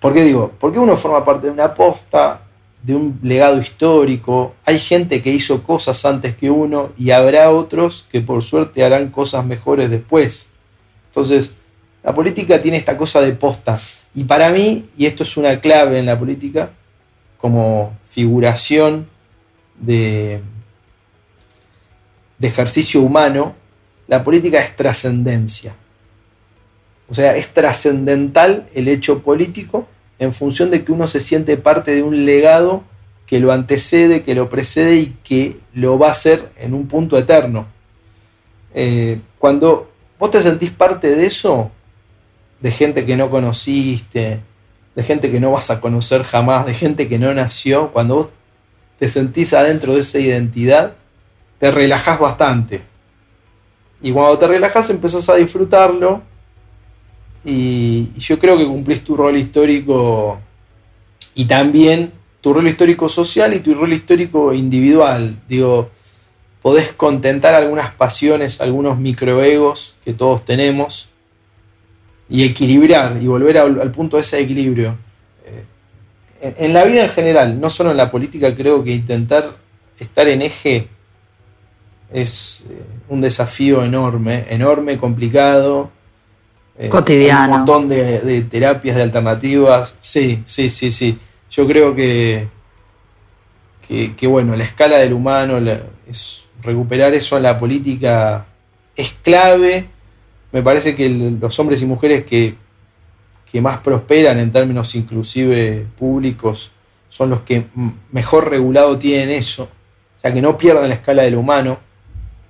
¿por 0.03 0.13
qué 0.13 0.25
digo? 0.25 0.51
Porque 0.59 0.79
uno 0.79 0.97
forma 0.97 1.23
parte 1.23 1.47
de 1.47 1.53
una 1.53 1.73
posta, 1.73 2.41
de 2.81 2.93
un 2.93 3.19
legado 3.23 3.57
histórico, 3.57 4.53
hay 4.65 4.77
gente 4.77 5.21
que 5.21 5.29
hizo 5.29 5.63
cosas 5.63 6.03
antes 6.03 6.35
que 6.35 6.51
uno 6.51 6.89
y 6.97 7.11
habrá 7.11 7.51
otros 7.51 8.05
que 8.11 8.19
por 8.19 8.43
suerte 8.43 8.83
harán 8.83 9.11
cosas 9.11 9.45
mejores 9.45 9.89
después. 9.89 10.49
Entonces, 11.05 11.55
la 12.03 12.13
política 12.13 12.61
tiene 12.61 12.75
esta 12.75 12.97
cosa 12.97 13.21
de 13.21 13.31
posta. 13.31 13.79
Y 14.13 14.25
para 14.25 14.49
mí, 14.49 14.89
y 14.97 15.05
esto 15.05 15.23
es 15.23 15.37
una 15.37 15.61
clave 15.61 15.99
en 15.99 16.05
la 16.05 16.19
política, 16.19 16.71
como 17.37 17.97
figuración 18.09 19.07
de, 19.79 20.41
de 22.39 22.47
ejercicio 22.49 22.99
humano, 22.99 23.55
la 24.09 24.21
política 24.21 24.59
es 24.59 24.75
trascendencia. 24.75 25.73
O 27.07 27.13
sea, 27.13 27.37
es 27.37 27.53
trascendental 27.53 28.65
el 28.73 28.89
hecho 28.89 29.23
político 29.23 29.87
en 30.19 30.33
función 30.33 30.69
de 30.71 30.83
que 30.83 30.91
uno 30.91 31.07
se 31.07 31.19
siente 31.19 31.57
parte 31.57 31.93
de 31.93 32.03
un 32.03 32.25
legado 32.25 32.83
que 33.25 33.39
lo 33.39 33.51
antecede, 33.51 34.23
que 34.23 34.35
lo 34.35 34.49
precede 34.49 34.95
y 34.97 35.17
que 35.23 35.57
lo 35.73 35.97
va 35.97 36.07
a 36.07 36.11
hacer 36.11 36.51
en 36.57 36.73
un 36.73 36.87
punto 36.87 37.17
eterno. 37.17 37.67
Eh, 38.73 39.21
cuando 39.39 39.91
vos 40.19 40.31
te 40.31 40.41
sentís 40.41 40.71
parte 40.71 41.15
de 41.15 41.25
eso, 41.25 41.71
de 42.59 42.71
gente 42.71 43.05
que 43.05 43.17
no 43.17 43.29
conociste, 43.29 44.39
de 44.95 45.03
gente 45.03 45.31
que 45.31 45.39
no 45.39 45.51
vas 45.51 45.69
a 45.69 45.81
conocer 45.81 46.23
jamás, 46.23 46.65
de 46.65 46.73
gente 46.73 47.09
que 47.09 47.19
no 47.19 47.33
nació, 47.33 47.91
cuando 47.91 48.15
vos 48.15 48.27
te 48.99 49.07
sentís 49.07 49.53
adentro 49.53 49.95
de 49.95 50.01
esa 50.01 50.19
identidad, 50.19 50.93
te 51.59 51.71
relajás 51.71 52.19
bastante. 52.19 52.81
Y 54.01 54.11
cuando 54.11 54.37
te 54.37 54.47
relajás 54.47 54.89
empezás 54.89 55.29
a 55.29 55.35
disfrutarlo 55.35 56.21
y 57.45 58.13
yo 58.17 58.39
creo 58.39 58.57
que 58.57 58.65
cumplís 58.65 59.03
tu 59.03 59.15
rol 59.17 59.37
histórico 59.37 60.39
y 61.35 61.45
también 61.45 62.11
tu 62.41 62.53
rol 62.53 62.67
histórico 62.67 63.09
social 63.09 63.53
y 63.53 63.59
tu 63.59 63.73
rol 63.73 63.93
histórico 63.93 64.53
individual. 64.53 65.37
Digo, 65.47 65.89
podés 66.61 66.93
contentar 66.93 67.53
algunas 67.53 67.91
pasiones, 67.91 68.61
algunos 68.61 68.97
microegos 68.97 69.95
que 70.03 70.13
todos 70.13 70.45
tenemos 70.45 71.09
y 72.29 72.43
equilibrar 72.43 73.17
y 73.21 73.27
volver 73.27 73.57
al, 73.57 73.91
punto 73.91 74.17
de 74.17 74.21
ese 74.21 74.39
equilibrio. 74.39 74.97
Eh, 75.45 76.53
en, 76.57 76.73
la 76.73 76.83
vida 76.83 77.03
en 77.03 77.09
general, 77.09 77.59
no 77.59 77.69
solo 77.69 77.91
en 77.91 77.97
la 77.97 78.09
política, 78.09 78.55
creo 78.55 78.83
que 78.83 78.91
intentar 78.91 79.55
estar 79.99 80.27
en 80.27 80.41
eje 80.41 80.87
es 82.11 82.65
eh, 82.69 82.83
un 83.09 83.21
desafío 83.21 83.83
enorme, 83.83 84.45
enorme, 84.49 84.97
complicado. 84.97 85.91
Eh, 86.77 86.89
Cotidiano. 86.89 87.43
un 87.53 87.59
montón 87.59 87.89
de, 87.89 88.45
terapias, 88.49 88.95
de 88.95 89.03
alternativas. 89.03 89.95
Sí, 89.99 90.41
sí, 90.45 90.69
sí, 90.69 90.91
sí. 90.91 91.19
Yo 91.51 91.67
creo 91.67 91.95
que, 91.95 92.47
que, 93.87 94.27
bueno, 94.27 94.55
la 94.55 94.63
escala 94.63 94.97
del 94.97 95.13
humano, 95.13 95.57
es, 96.07 96.45
recuperar 96.61 97.13
eso 97.13 97.37
en 97.37 97.43
la 97.43 97.59
política 97.59 98.45
es 98.95 99.11
clave 99.21 99.87
me 100.53 100.61
parece 100.61 100.95
que 100.95 101.09
los 101.09 101.59
hombres 101.59 101.81
y 101.81 101.85
mujeres 101.87 102.23
que, 102.23 102.55
más 103.61 103.77
prosperan 103.79 104.39
en 104.39 104.51
términos 104.51 104.95
inclusive 104.95 105.85
públicos 105.95 106.71
son 107.07 107.29
los 107.29 107.41
que 107.41 107.67
mejor 108.11 108.49
regulado 108.49 108.97
tienen 108.97 109.29
eso, 109.29 109.65
o 109.65 110.21
sea, 110.21 110.33
que 110.33 110.41
no 110.41 110.57
pierdan 110.57 110.89
la 110.89 110.95
escala 110.95 111.21
del 111.21 111.35
humano, 111.35 111.77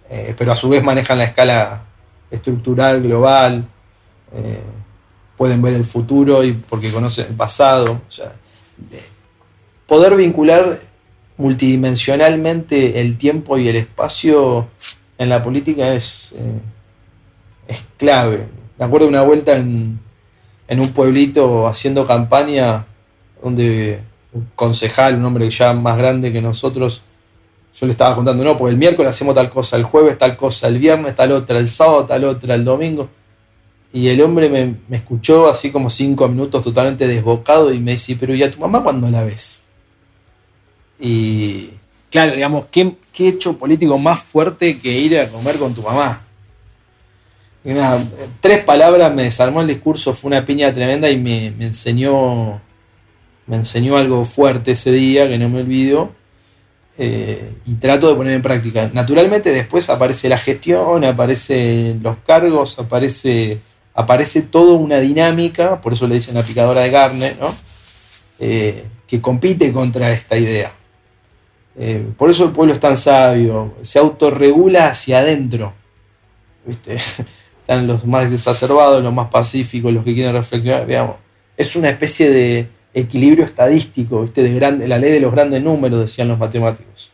eh, 0.10 0.34
pero 0.38 0.54
a 0.54 0.56
su 0.56 0.70
vez 0.70 0.82
manejan 0.82 1.18
la 1.18 1.26
escala 1.26 1.82
estructural, 2.32 3.02
global, 3.02 3.66
eh, 4.34 4.62
pueden 5.38 5.62
ver 5.62 5.74
el 5.74 5.86
futuro 5.86 6.44
y 6.44 6.54
porque 6.54 6.92
conocen 6.92 7.28
el 7.30 7.36
pasado. 7.36 8.02
O 8.08 8.12
sea, 8.12 8.34
poder 9.88 10.16
vincular 10.16 10.80
multidimensionalmente 11.38 13.02
el 13.02 13.18
tiempo 13.18 13.58
y 13.58 13.68
el 13.68 13.76
espacio 13.76 14.68
en 15.18 15.30
la 15.30 15.44
política 15.44 15.94
es, 15.94 16.34
eh, 16.38 16.60
es 17.68 17.84
clave. 17.98 18.48
Me 18.78 18.86
acuerdo 18.86 19.06
de 19.06 19.10
una 19.10 19.24
vuelta 19.24 19.56
en, 19.56 20.00
un 20.70 20.94
pueblito 20.94 21.68
haciendo 21.68 22.08
campaña 22.08 22.86
donde 23.42 24.00
un 24.32 24.48
concejal, 24.56 25.16
un 25.18 25.26
hombre 25.26 25.48
ya 25.52 25.72
más 25.74 25.98
grande 25.98 26.34
que 26.34 26.42
nosotros, 26.42 27.04
yo 27.76 27.86
le 27.86 27.92
estaba 27.92 28.16
contando, 28.16 28.44
no, 28.44 28.58
porque 28.58 28.72
el 28.72 28.80
miércoles 28.80 29.12
hacemos 29.12 29.36
tal 29.36 29.50
cosa, 29.50 29.78
el 29.78 29.84
jueves 29.84 30.18
tal 30.18 30.36
cosa, 30.36 30.68
el 30.68 30.80
viernes 30.80 31.16
tal 31.16 31.32
otra, 31.32 31.60
el 31.60 31.70
sábado 31.70 32.06
tal 32.06 32.24
otra, 32.24 32.56
el 32.56 32.64
domingo. 32.64 33.10
Y 33.94 34.10
el 34.10 34.22
hombre 34.22 34.50
me, 34.50 34.98
escuchó 34.98 35.48
así 35.48 35.72
como 35.72 35.90
cinco 35.90 36.28
minutos 36.28 36.64
totalmente 36.64 37.08
desbocado 37.08 37.72
y 37.72 37.80
me 37.80 37.92
dice, 37.92 38.18
pero 38.20 38.36
¿y 38.36 38.44
a 38.44 38.52
tu 38.52 38.60
mamá 38.60 38.84
cuándo 38.84 39.08
la 39.10 39.24
ves? 39.24 39.64
Y 41.00 41.70
claro, 42.10 42.34
digamos, 42.34 42.66
¿qué, 42.72 42.96
qué 43.14 43.30
hecho 43.30 43.58
político 43.58 43.98
más 43.98 44.22
fuerte 44.22 44.80
que 44.80 44.92
ir 44.92 45.18
a 45.20 45.30
comer 45.30 45.58
con 45.58 45.74
tu 45.74 45.84
mamá? 45.84 46.24
tres 48.42 48.64
palabras 48.64 49.14
me 49.14 49.24
desarmó 49.24 49.62
el 49.62 49.68
discurso, 49.68 50.14
fue 50.14 50.30
una 50.30 50.46
piña 50.46 50.74
tremenda 50.74 51.10
y 51.10 51.18
me, 51.18 51.48
enseñó 51.60 52.62
me 53.46 53.58
enseñó 53.58 53.98
algo 53.98 54.26
fuerte 54.26 54.72
ese 54.72 54.92
día 54.92 55.28
que 55.28 55.38
no 55.38 55.50
me 55.50 55.62
olvido 55.62 56.12
eh, 56.98 57.54
y 57.66 57.76
trato 57.76 58.10
de 58.10 58.16
poner 58.16 58.34
en 58.34 58.42
práctica. 58.42 58.90
Naturalmente 58.94 59.52
después 59.52 59.90
aparece 59.90 60.30
la 60.30 60.38
gestión, 60.38 61.04
aparecen 61.04 62.02
los 62.04 62.18
cargos, 62.26 62.80
aparece, 62.80 63.60
aparece 63.94 64.42
toda 64.42 64.74
una 64.74 65.00
dinámica, 65.00 65.82
por 65.82 65.94
eso 65.94 66.08
le 66.08 66.16
dicen 66.16 66.36
la 66.36 66.44
picadora 66.44 66.82
de 66.82 66.92
carne, 66.92 67.36
¿no? 67.40 67.54
Eh, 68.40 68.84
que 69.08 69.22
compite 69.22 69.72
contra 69.72 70.12
esta 70.12 70.38
idea. 70.38 70.74
Eh, 71.78 72.06
por 72.18 72.30
eso 72.30 72.46
el 72.46 72.52
pueblo 72.52 72.74
es 72.74 72.80
tan 72.80 72.98
sabio, 72.98 73.76
se 73.82 74.00
autorregula 74.00 74.88
hacia 74.88 75.20
adentro. 75.20 75.74
¿viste? 76.66 76.98
están 77.64 77.88
los 77.88 78.06
más 78.06 78.32
exacerbados, 78.32 79.02
los 79.02 79.14
más 79.14 79.30
pacíficos, 79.30 79.94
los 79.94 80.04
que 80.04 80.14
quieren 80.14 80.34
reflexionar, 80.34 80.86
veamos. 80.86 81.16
Es 81.56 81.76
una 81.76 81.90
especie 81.90 82.30
de 82.30 82.68
equilibrio 82.94 83.46
estadístico, 83.46 84.24
¿viste? 84.24 84.44
De 84.44 84.88
la 84.88 84.98
ley 84.98 85.12
de 85.12 85.20
los 85.20 85.32
grandes 85.32 85.64
números, 85.64 86.02
decían 86.02 86.28
los 86.28 86.38
matemáticos. 86.38 87.12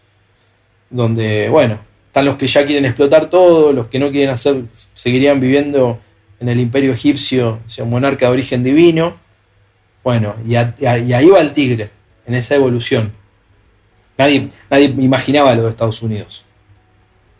Donde, 0.89 1.49
bueno, 1.49 1.79
están 2.07 2.25
los 2.25 2.35
que 2.37 2.47
ya 2.47 2.65
quieren 2.65 2.85
explotar 2.85 3.29
todo, 3.29 3.71
los 3.71 3.87
que 3.87 3.99
no 3.99 4.09
quieren 4.09 4.31
hacer, 4.31 4.63
seguirían 4.95 5.39
viviendo 5.39 5.99
en 6.39 6.49
el 6.49 6.60
imperio 6.60 6.93
egipcio, 6.93 7.60
o 7.80 7.84
un 7.84 7.89
monarca 7.89 8.28
de 8.28 8.32
origen 8.32 8.63
divino. 8.63 9.15
Bueno, 10.04 10.36
y, 10.47 10.56
ahí 10.56 11.28
va 11.28 11.41
el 11.41 11.54
tigre, 11.54 11.91
en 12.25 12.36
esa 12.36 12.56
evolución. 12.56 13.12
Nadie, 14.17 14.49
nadie 14.69 14.86
imaginaba 14.97 15.54
lo 15.56 15.63
de 15.63 15.69
Estados 15.69 16.02
Unidos. 16.02 16.45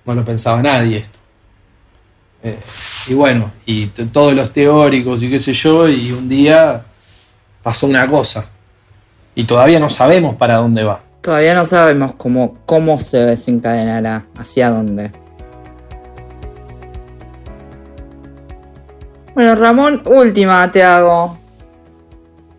No 0.06 0.16
lo 0.16 0.26
pensaba 0.26 0.62
nadie 0.62 0.98
esto. 0.98 1.20
Eh, 2.42 2.58
y 3.08 3.14
bueno, 3.14 3.52
y 3.66 3.88
todos 3.88 4.34
los 4.34 4.54
teóricos 4.54 5.22
y 5.24 5.30
qué 5.30 5.40
sé 5.40 5.54
yo, 5.54 5.90
y 5.90 6.12
un 6.12 6.30
día 6.30 6.84
pasó 7.62 7.88
una 7.88 8.08
cosa. 8.08 8.46
Y 9.36 9.44
todavía 9.44 9.80
no 9.80 9.90
sabemos 9.90 10.36
para 10.36 10.56
dónde 10.56 10.84
va. 10.84 11.02
Todavía 11.22 11.54
no 11.54 11.66
sabemos 11.66 12.14
cómo, 12.14 12.58
cómo 12.66 12.98
se 12.98 13.18
desencadenará, 13.18 14.26
hacia 14.38 14.70
dónde. 14.70 15.12
Bueno, 19.36 19.54
Ramón, 19.56 20.02
última 20.08 20.70
te 20.72 20.82
hago. 20.82 21.38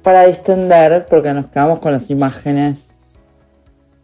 Para 0.02 0.26
distender, 0.26 1.04
porque 1.10 1.32
nos 1.34 1.46
quedamos 1.46 1.80
con 1.80 1.92
las 1.92 2.08
imágenes 2.10 2.90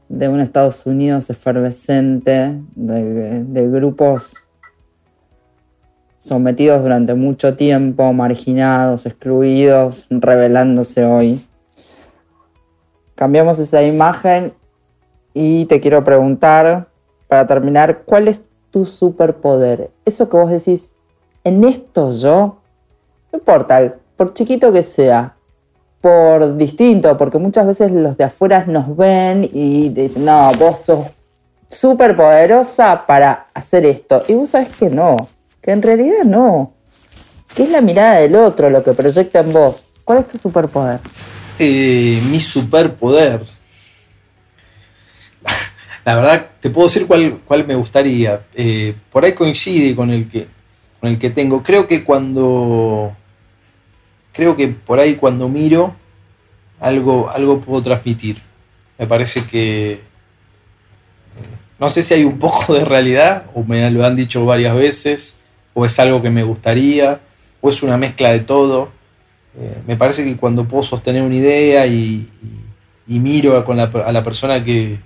de 0.08 0.28
un 0.28 0.40
Estados 0.40 0.84
Unidos 0.84 1.30
efervescente, 1.30 2.60
de, 2.74 3.44
de 3.44 3.68
grupos 3.68 4.34
sometidos 6.18 6.82
durante 6.82 7.14
mucho 7.14 7.56
tiempo, 7.56 8.12
marginados, 8.12 9.06
excluidos, 9.06 10.06
revelándose 10.10 11.04
hoy. 11.04 11.46
Cambiamos 13.14 13.60
esa 13.60 13.82
imagen 13.84 14.52
y 15.32 15.66
te 15.66 15.80
quiero 15.80 16.02
preguntar, 16.02 16.88
para 17.28 17.46
terminar, 17.46 18.02
¿cuál 18.04 18.26
es 18.26 18.42
tu 18.70 18.84
superpoder? 18.84 19.90
Eso 20.04 20.28
que 20.28 20.36
vos 20.36 20.50
decís, 20.50 20.95
en 21.46 21.62
esto 21.62 22.10
yo, 22.10 22.58
no 23.32 23.38
importa, 23.38 23.94
por 24.16 24.34
chiquito 24.34 24.72
que 24.72 24.82
sea, 24.82 25.36
por 26.00 26.56
distinto, 26.56 27.16
porque 27.16 27.38
muchas 27.38 27.68
veces 27.68 27.92
los 27.92 28.16
de 28.16 28.24
afuera 28.24 28.64
nos 28.66 28.96
ven 28.96 29.48
y 29.52 29.90
dicen, 29.90 30.24
no, 30.24 30.50
vos 30.58 30.80
sos 30.80 31.06
súper 31.70 32.16
poderosa 32.16 33.06
para 33.06 33.46
hacer 33.54 33.86
esto. 33.86 34.24
Y 34.26 34.34
vos 34.34 34.50
sabes 34.50 34.70
que 34.70 34.90
no, 34.90 35.28
que 35.62 35.70
en 35.70 35.82
realidad 35.82 36.24
no. 36.24 36.72
Que 37.54 37.62
es 37.62 37.70
la 37.70 37.80
mirada 37.80 38.16
del 38.16 38.34
otro 38.34 38.68
lo 38.68 38.82
que 38.82 38.92
proyecta 38.92 39.38
en 39.38 39.52
vos. 39.52 39.86
¿Cuál 40.04 40.18
es 40.18 40.26
tu 40.26 40.38
superpoder? 40.38 40.98
Eh, 41.60 42.20
mi 42.28 42.40
superpoder. 42.40 43.46
La 46.04 46.16
verdad, 46.16 46.46
te 46.58 46.70
puedo 46.70 46.88
decir 46.88 47.06
cuál, 47.06 47.38
cuál 47.46 47.64
me 47.64 47.76
gustaría. 47.76 48.46
Eh, 48.52 48.96
por 49.12 49.24
ahí 49.24 49.32
coincide 49.32 49.94
con 49.94 50.10
el 50.10 50.28
que 50.28 50.55
el 51.06 51.18
que 51.18 51.30
tengo. 51.30 51.62
Creo 51.62 51.86
que 51.86 52.04
cuando 52.04 53.14
creo 54.36 54.54
que 54.54 54.68
por 54.68 54.98
ahí 55.00 55.16
cuando 55.16 55.48
miro 55.48 55.96
algo, 56.78 57.30
algo 57.30 57.60
puedo 57.60 57.82
transmitir. 57.82 58.42
Me 58.98 59.06
parece 59.06 59.46
que 59.46 59.92
eh, 59.92 60.00
no 61.78 61.88
sé 61.88 62.02
si 62.02 62.14
hay 62.14 62.24
un 62.24 62.38
poco 62.46 62.74
de 62.74 62.84
realidad, 62.84 63.46
o 63.54 63.64
me 63.64 63.90
lo 63.90 64.04
han 64.04 64.14
dicho 64.14 64.44
varias 64.44 64.74
veces, 64.76 65.38
o 65.74 65.86
es 65.86 65.98
algo 65.98 66.22
que 66.22 66.30
me 66.30 66.42
gustaría, 66.42 67.20
o 67.60 67.70
es 67.70 67.82
una 67.82 67.96
mezcla 67.96 68.30
de 68.30 68.40
todo. 68.40 68.90
Eh, 69.58 69.78
me 69.86 69.96
parece 69.96 70.22
que 70.24 70.36
cuando 70.36 70.64
puedo 70.68 70.82
sostener 70.82 71.22
una 71.22 71.34
idea 71.34 71.86
y, 71.86 72.28
miro 73.06 73.64
con 73.64 73.78
la, 73.78 73.84
a 73.84 74.12
la 74.12 74.22
persona 74.22 74.62
que, 74.62 74.98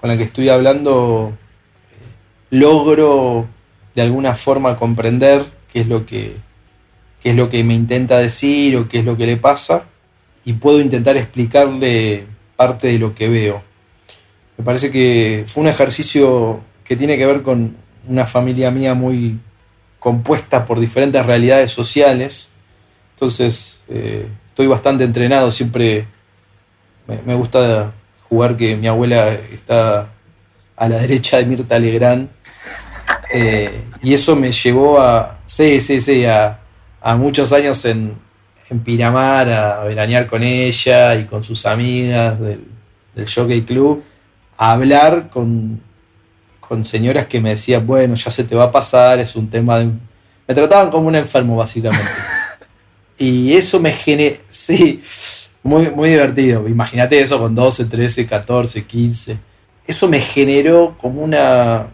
con 0.00 0.08
la 0.08 0.16
que 0.16 0.24
estoy 0.24 0.48
hablando, 0.48 1.32
eh, 1.92 2.56
logro 2.56 3.46
de 3.94 4.02
alguna 4.02 4.34
forma 4.34 4.76
comprender 4.76 5.46
qué 5.72 5.80
es 5.80 5.86
lo 5.86 6.06
que, 6.06 6.36
qué 7.22 7.30
es 7.30 7.36
lo 7.36 7.48
que 7.48 7.62
me 7.64 7.74
intenta 7.74 8.18
decir 8.18 8.76
o 8.76 8.88
qué 8.88 9.00
es 9.00 9.04
lo 9.04 9.16
que 9.16 9.26
le 9.26 9.36
pasa 9.36 9.84
y 10.44 10.54
puedo 10.54 10.80
intentar 10.80 11.16
explicarle 11.16 12.26
parte 12.56 12.88
de 12.88 12.98
lo 12.98 13.14
que 13.14 13.28
veo. 13.28 13.62
Me 14.56 14.64
parece 14.64 14.90
que 14.90 15.44
fue 15.46 15.62
un 15.62 15.68
ejercicio 15.68 16.60
que 16.84 16.96
tiene 16.96 17.16
que 17.16 17.26
ver 17.26 17.42
con 17.42 17.76
una 18.06 18.26
familia 18.26 18.70
mía 18.70 18.94
muy 18.94 19.40
compuesta 19.98 20.64
por 20.66 20.78
diferentes 20.78 21.24
realidades 21.24 21.70
sociales. 21.70 22.50
Entonces 23.14 23.80
eh, 23.88 24.28
estoy 24.48 24.66
bastante 24.66 25.04
entrenado, 25.04 25.50
siempre 25.50 26.06
me, 27.06 27.20
me, 27.24 27.34
gusta 27.34 27.92
jugar 28.28 28.56
que 28.56 28.76
mi 28.76 28.86
abuela 28.86 29.32
está 29.32 30.10
a 30.76 30.88
la 30.88 30.98
derecha 30.98 31.38
de 31.38 31.46
Mirta 31.46 31.78
Legrand. 31.78 32.28
Eh, 33.36 33.82
y 34.00 34.14
eso 34.14 34.36
me 34.36 34.52
llevó 34.52 35.00
a, 35.00 35.40
sí, 35.44 35.80
sí, 35.80 36.00
sí, 36.00 36.24
a, 36.24 36.60
a 37.00 37.16
muchos 37.16 37.52
años 37.52 37.84
en, 37.84 38.14
en 38.70 38.78
Pinamar 38.78 39.50
a 39.50 39.82
veranear 39.82 40.28
con 40.28 40.44
ella 40.44 41.16
y 41.16 41.24
con 41.24 41.42
sus 41.42 41.66
amigas 41.66 42.38
del, 42.38 42.64
del 43.12 43.28
Jockey 43.28 43.62
Club, 43.62 44.04
a 44.56 44.72
hablar 44.74 45.30
con, 45.30 45.80
con, 46.60 46.84
señoras 46.84 47.26
que 47.26 47.40
me 47.40 47.50
decían, 47.50 47.84
bueno, 47.84 48.14
ya 48.14 48.30
se 48.30 48.44
te 48.44 48.54
va 48.54 48.64
a 48.64 48.70
pasar, 48.70 49.18
es 49.18 49.34
un 49.34 49.50
tema 49.50 49.80
de... 49.80 49.90
Me 50.46 50.54
trataban 50.54 50.92
como 50.92 51.08
un 51.08 51.16
enfermo, 51.16 51.56
básicamente. 51.56 52.06
y 53.18 53.52
eso 53.54 53.80
me 53.80 53.90
generó, 53.90 54.36
sí, 54.46 55.02
muy, 55.64 55.90
muy 55.90 56.10
divertido. 56.10 56.68
Imagínate 56.68 57.20
eso 57.20 57.40
con 57.40 57.52
12, 57.52 57.86
13, 57.86 58.26
14, 58.26 58.84
15. 58.84 59.38
Eso 59.88 60.08
me 60.08 60.20
generó 60.20 60.96
como 61.00 61.22
una, 61.22 61.88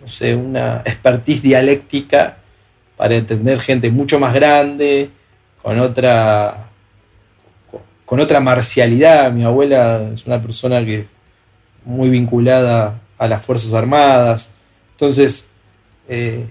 no 0.00 0.08
sé, 0.08 0.34
una 0.34 0.82
expertise 0.84 1.42
dialéctica 1.42 2.38
para 2.96 3.16
entender 3.16 3.60
gente 3.60 3.90
mucho 3.90 4.18
más 4.18 4.34
grande, 4.34 5.10
con 5.62 5.78
otra, 5.78 6.68
con 8.04 8.20
otra 8.20 8.40
marcialidad. 8.40 9.32
Mi 9.32 9.44
abuela 9.44 10.10
es 10.14 10.26
una 10.26 10.40
persona 10.40 10.84
que 10.84 11.06
muy 11.84 12.10
vinculada 12.10 13.00
a 13.18 13.28
las 13.28 13.44
Fuerzas 13.44 13.74
Armadas. 13.74 14.50
Entonces, 14.92 15.48
eh, 16.08 16.46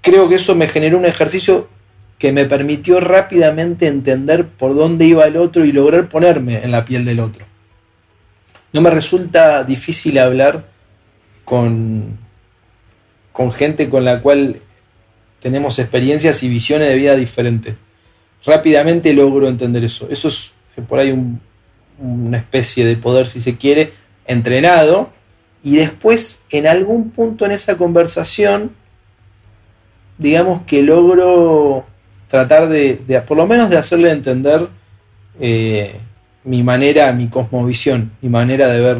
creo 0.00 0.28
que 0.28 0.36
eso 0.36 0.54
me 0.54 0.68
generó 0.68 0.98
un 0.98 1.06
ejercicio 1.06 1.68
que 2.18 2.32
me 2.32 2.44
permitió 2.44 3.00
rápidamente 3.00 3.86
entender 3.86 4.46
por 4.46 4.74
dónde 4.74 5.04
iba 5.04 5.24
el 5.26 5.36
otro 5.36 5.64
y 5.64 5.72
lograr 5.72 6.08
ponerme 6.08 6.64
en 6.64 6.72
la 6.72 6.84
piel 6.84 7.04
del 7.04 7.20
otro. 7.20 7.44
No 8.72 8.80
me 8.80 8.90
resulta 8.90 9.64
difícil 9.64 10.18
hablar 10.18 10.64
con, 11.44 12.18
con 13.38 13.52
gente 13.52 13.88
con 13.88 14.04
la 14.04 14.20
cual 14.20 14.56
tenemos 15.38 15.78
experiencias 15.78 16.42
y 16.42 16.48
visiones 16.48 16.88
de 16.88 16.96
vida 16.96 17.14
diferentes. 17.14 17.76
Rápidamente 18.44 19.12
logro 19.12 19.46
entender 19.46 19.84
eso. 19.84 20.08
Eso 20.10 20.26
es 20.26 20.52
por 20.88 20.98
ahí 20.98 21.12
un, 21.12 21.40
una 22.00 22.38
especie 22.38 22.84
de 22.84 22.96
poder, 22.96 23.28
si 23.28 23.38
se 23.38 23.56
quiere, 23.56 23.92
entrenado. 24.26 25.10
Y 25.62 25.76
después, 25.76 26.46
en 26.50 26.66
algún 26.66 27.10
punto 27.10 27.46
en 27.46 27.52
esa 27.52 27.76
conversación, 27.76 28.72
digamos 30.18 30.62
que 30.66 30.82
logro 30.82 31.86
tratar 32.26 32.68
de, 32.68 33.22
por 33.24 33.36
lo 33.36 33.46
menos 33.46 33.70
de 33.70 33.78
hacerle 33.78 34.10
entender 34.10 34.66
eh, 35.38 36.00
mi 36.42 36.64
manera, 36.64 37.12
mi 37.12 37.28
cosmovisión, 37.28 38.10
mi 38.20 38.30
manera 38.30 38.66
de 38.66 38.80
ver, 38.80 38.98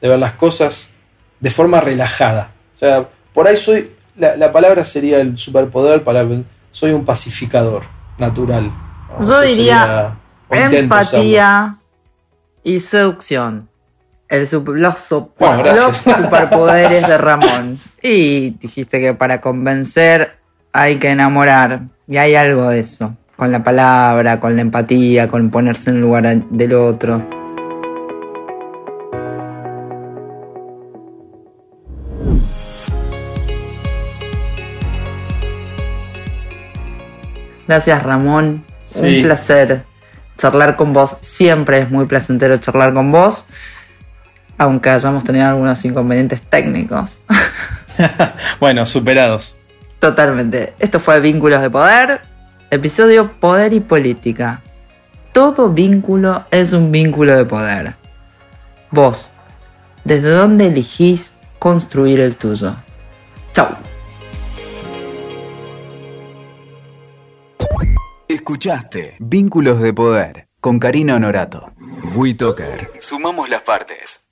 de 0.00 0.08
ver 0.08 0.18
las 0.18 0.32
cosas 0.32 0.94
de 1.40 1.50
forma 1.50 1.82
relajada. 1.82 2.52
O 2.76 2.78
sea, 2.78 3.08
por 3.36 3.46
ahí 3.46 3.58
soy, 3.58 3.90
la, 4.16 4.34
la, 4.34 4.50
palabra 4.50 4.82
sería 4.82 5.20
el 5.20 5.36
superpoder 5.36 6.02
para 6.02 6.26
soy 6.72 6.92
un 6.92 7.04
pacificador 7.04 7.82
natural. 8.16 8.72
¿no? 9.10 9.28
Yo 9.28 9.42
diría 9.42 10.16
empatía 10.50 11.76
y 12.62 12.80
seducción. 12.80 13.68
El 14.30 14.46
super, 14.46 14.76
los, 14.76 15.12
bueno, 15.38 15.64
los 15.64 15.96
superpoderes 15.98 17.06
de 17.06 17.18
Ramón. 17.18 17.78
Y 18.00 18.52
dijiste 18.52 19.00
que 19.00 19.12
para 19.12 19.42
convencer 19.42 20.38
hay 20.72 20.98
que 20.98 21.10
enamorar. 21.10 21.82
Y 22.08 22.16
hay 22.16 22.36
algo 22.36 22.68
de 22.68 22.80
eso. 22.80 23.18
Con 23.36 23.52
la 23.52 23.62
palabra, 23.62 24.40
con 24.40 24.56
la 24.56 24.62
empatía, 24.62 25.28
con 25.28 25.50
ponerse 25.50 25.90
en 25.90 25.96
el 25.96 26.02
lugar 26.02 26.42
del 26.48 26.72
otro. 26.72 27.22
Gracias 37.66 38.02
Ramón, 38.02 38.64
Sí. 38.84 39.18
un 39.18 39.22
placer 39.24 39.84
charlar 40.38 40.76
con 40.76 40.92
vos. 40.92 41.16
Siempre 41.20 41.80
es 41.80 41.90
muy 41.90 42.06
placentero 42.06 42.56
charlar 42.58 42.92
con 42.94 43.10
vos, 43.10 43.46
aunque 44.58 44.90
hayamos 44.90 45.24
tenido 45.24 45.46
algunos 45.48 45.84
inconvenientes 45.84 46.40
técnicos. 46.42 47.18
bueno, 48.60 48.86
superados. 48.86 49.56
Totalmente. 49.98 50.74
Esto 50.78 51.00
fue 51.00 51.20
Vínculos 51.20 51.60
de 51.62 51.70
Poder, 51.70 52.20
episodio 52.70 53.32
Poder 53.40 53.72
y 53.72 53.80
Política. 53.80 54.60
Todo 55.32 55.70
vínculo 55.70 56.44
es 56.50 56.72
un 56.72 56.90
vínculo 56.92 57.36
de 57.36 57.44
poder. 57.44 57.94
Vos, 58.90 59.32
¿desde 60.04 60.30
dónde 60.30 60.68
elegís 60.68 61.34
construir 61.58 62.20
el 62.20 62.36
tuyo? 62.36 62.74
Chau. 63.52 63.68
Escuchaste 68.28 69.14
Vínculos 69.20 69.80
de 69.80 69.94
Poder 69.94 70.48
con 70.58 70.80
Karina 70.80 71.14
Honorato. 71.14 71.72
WeToker. 72.16 72.90
Sumamos 72.98 73.48
las 73.48 73.62
partes. 73.62 74.25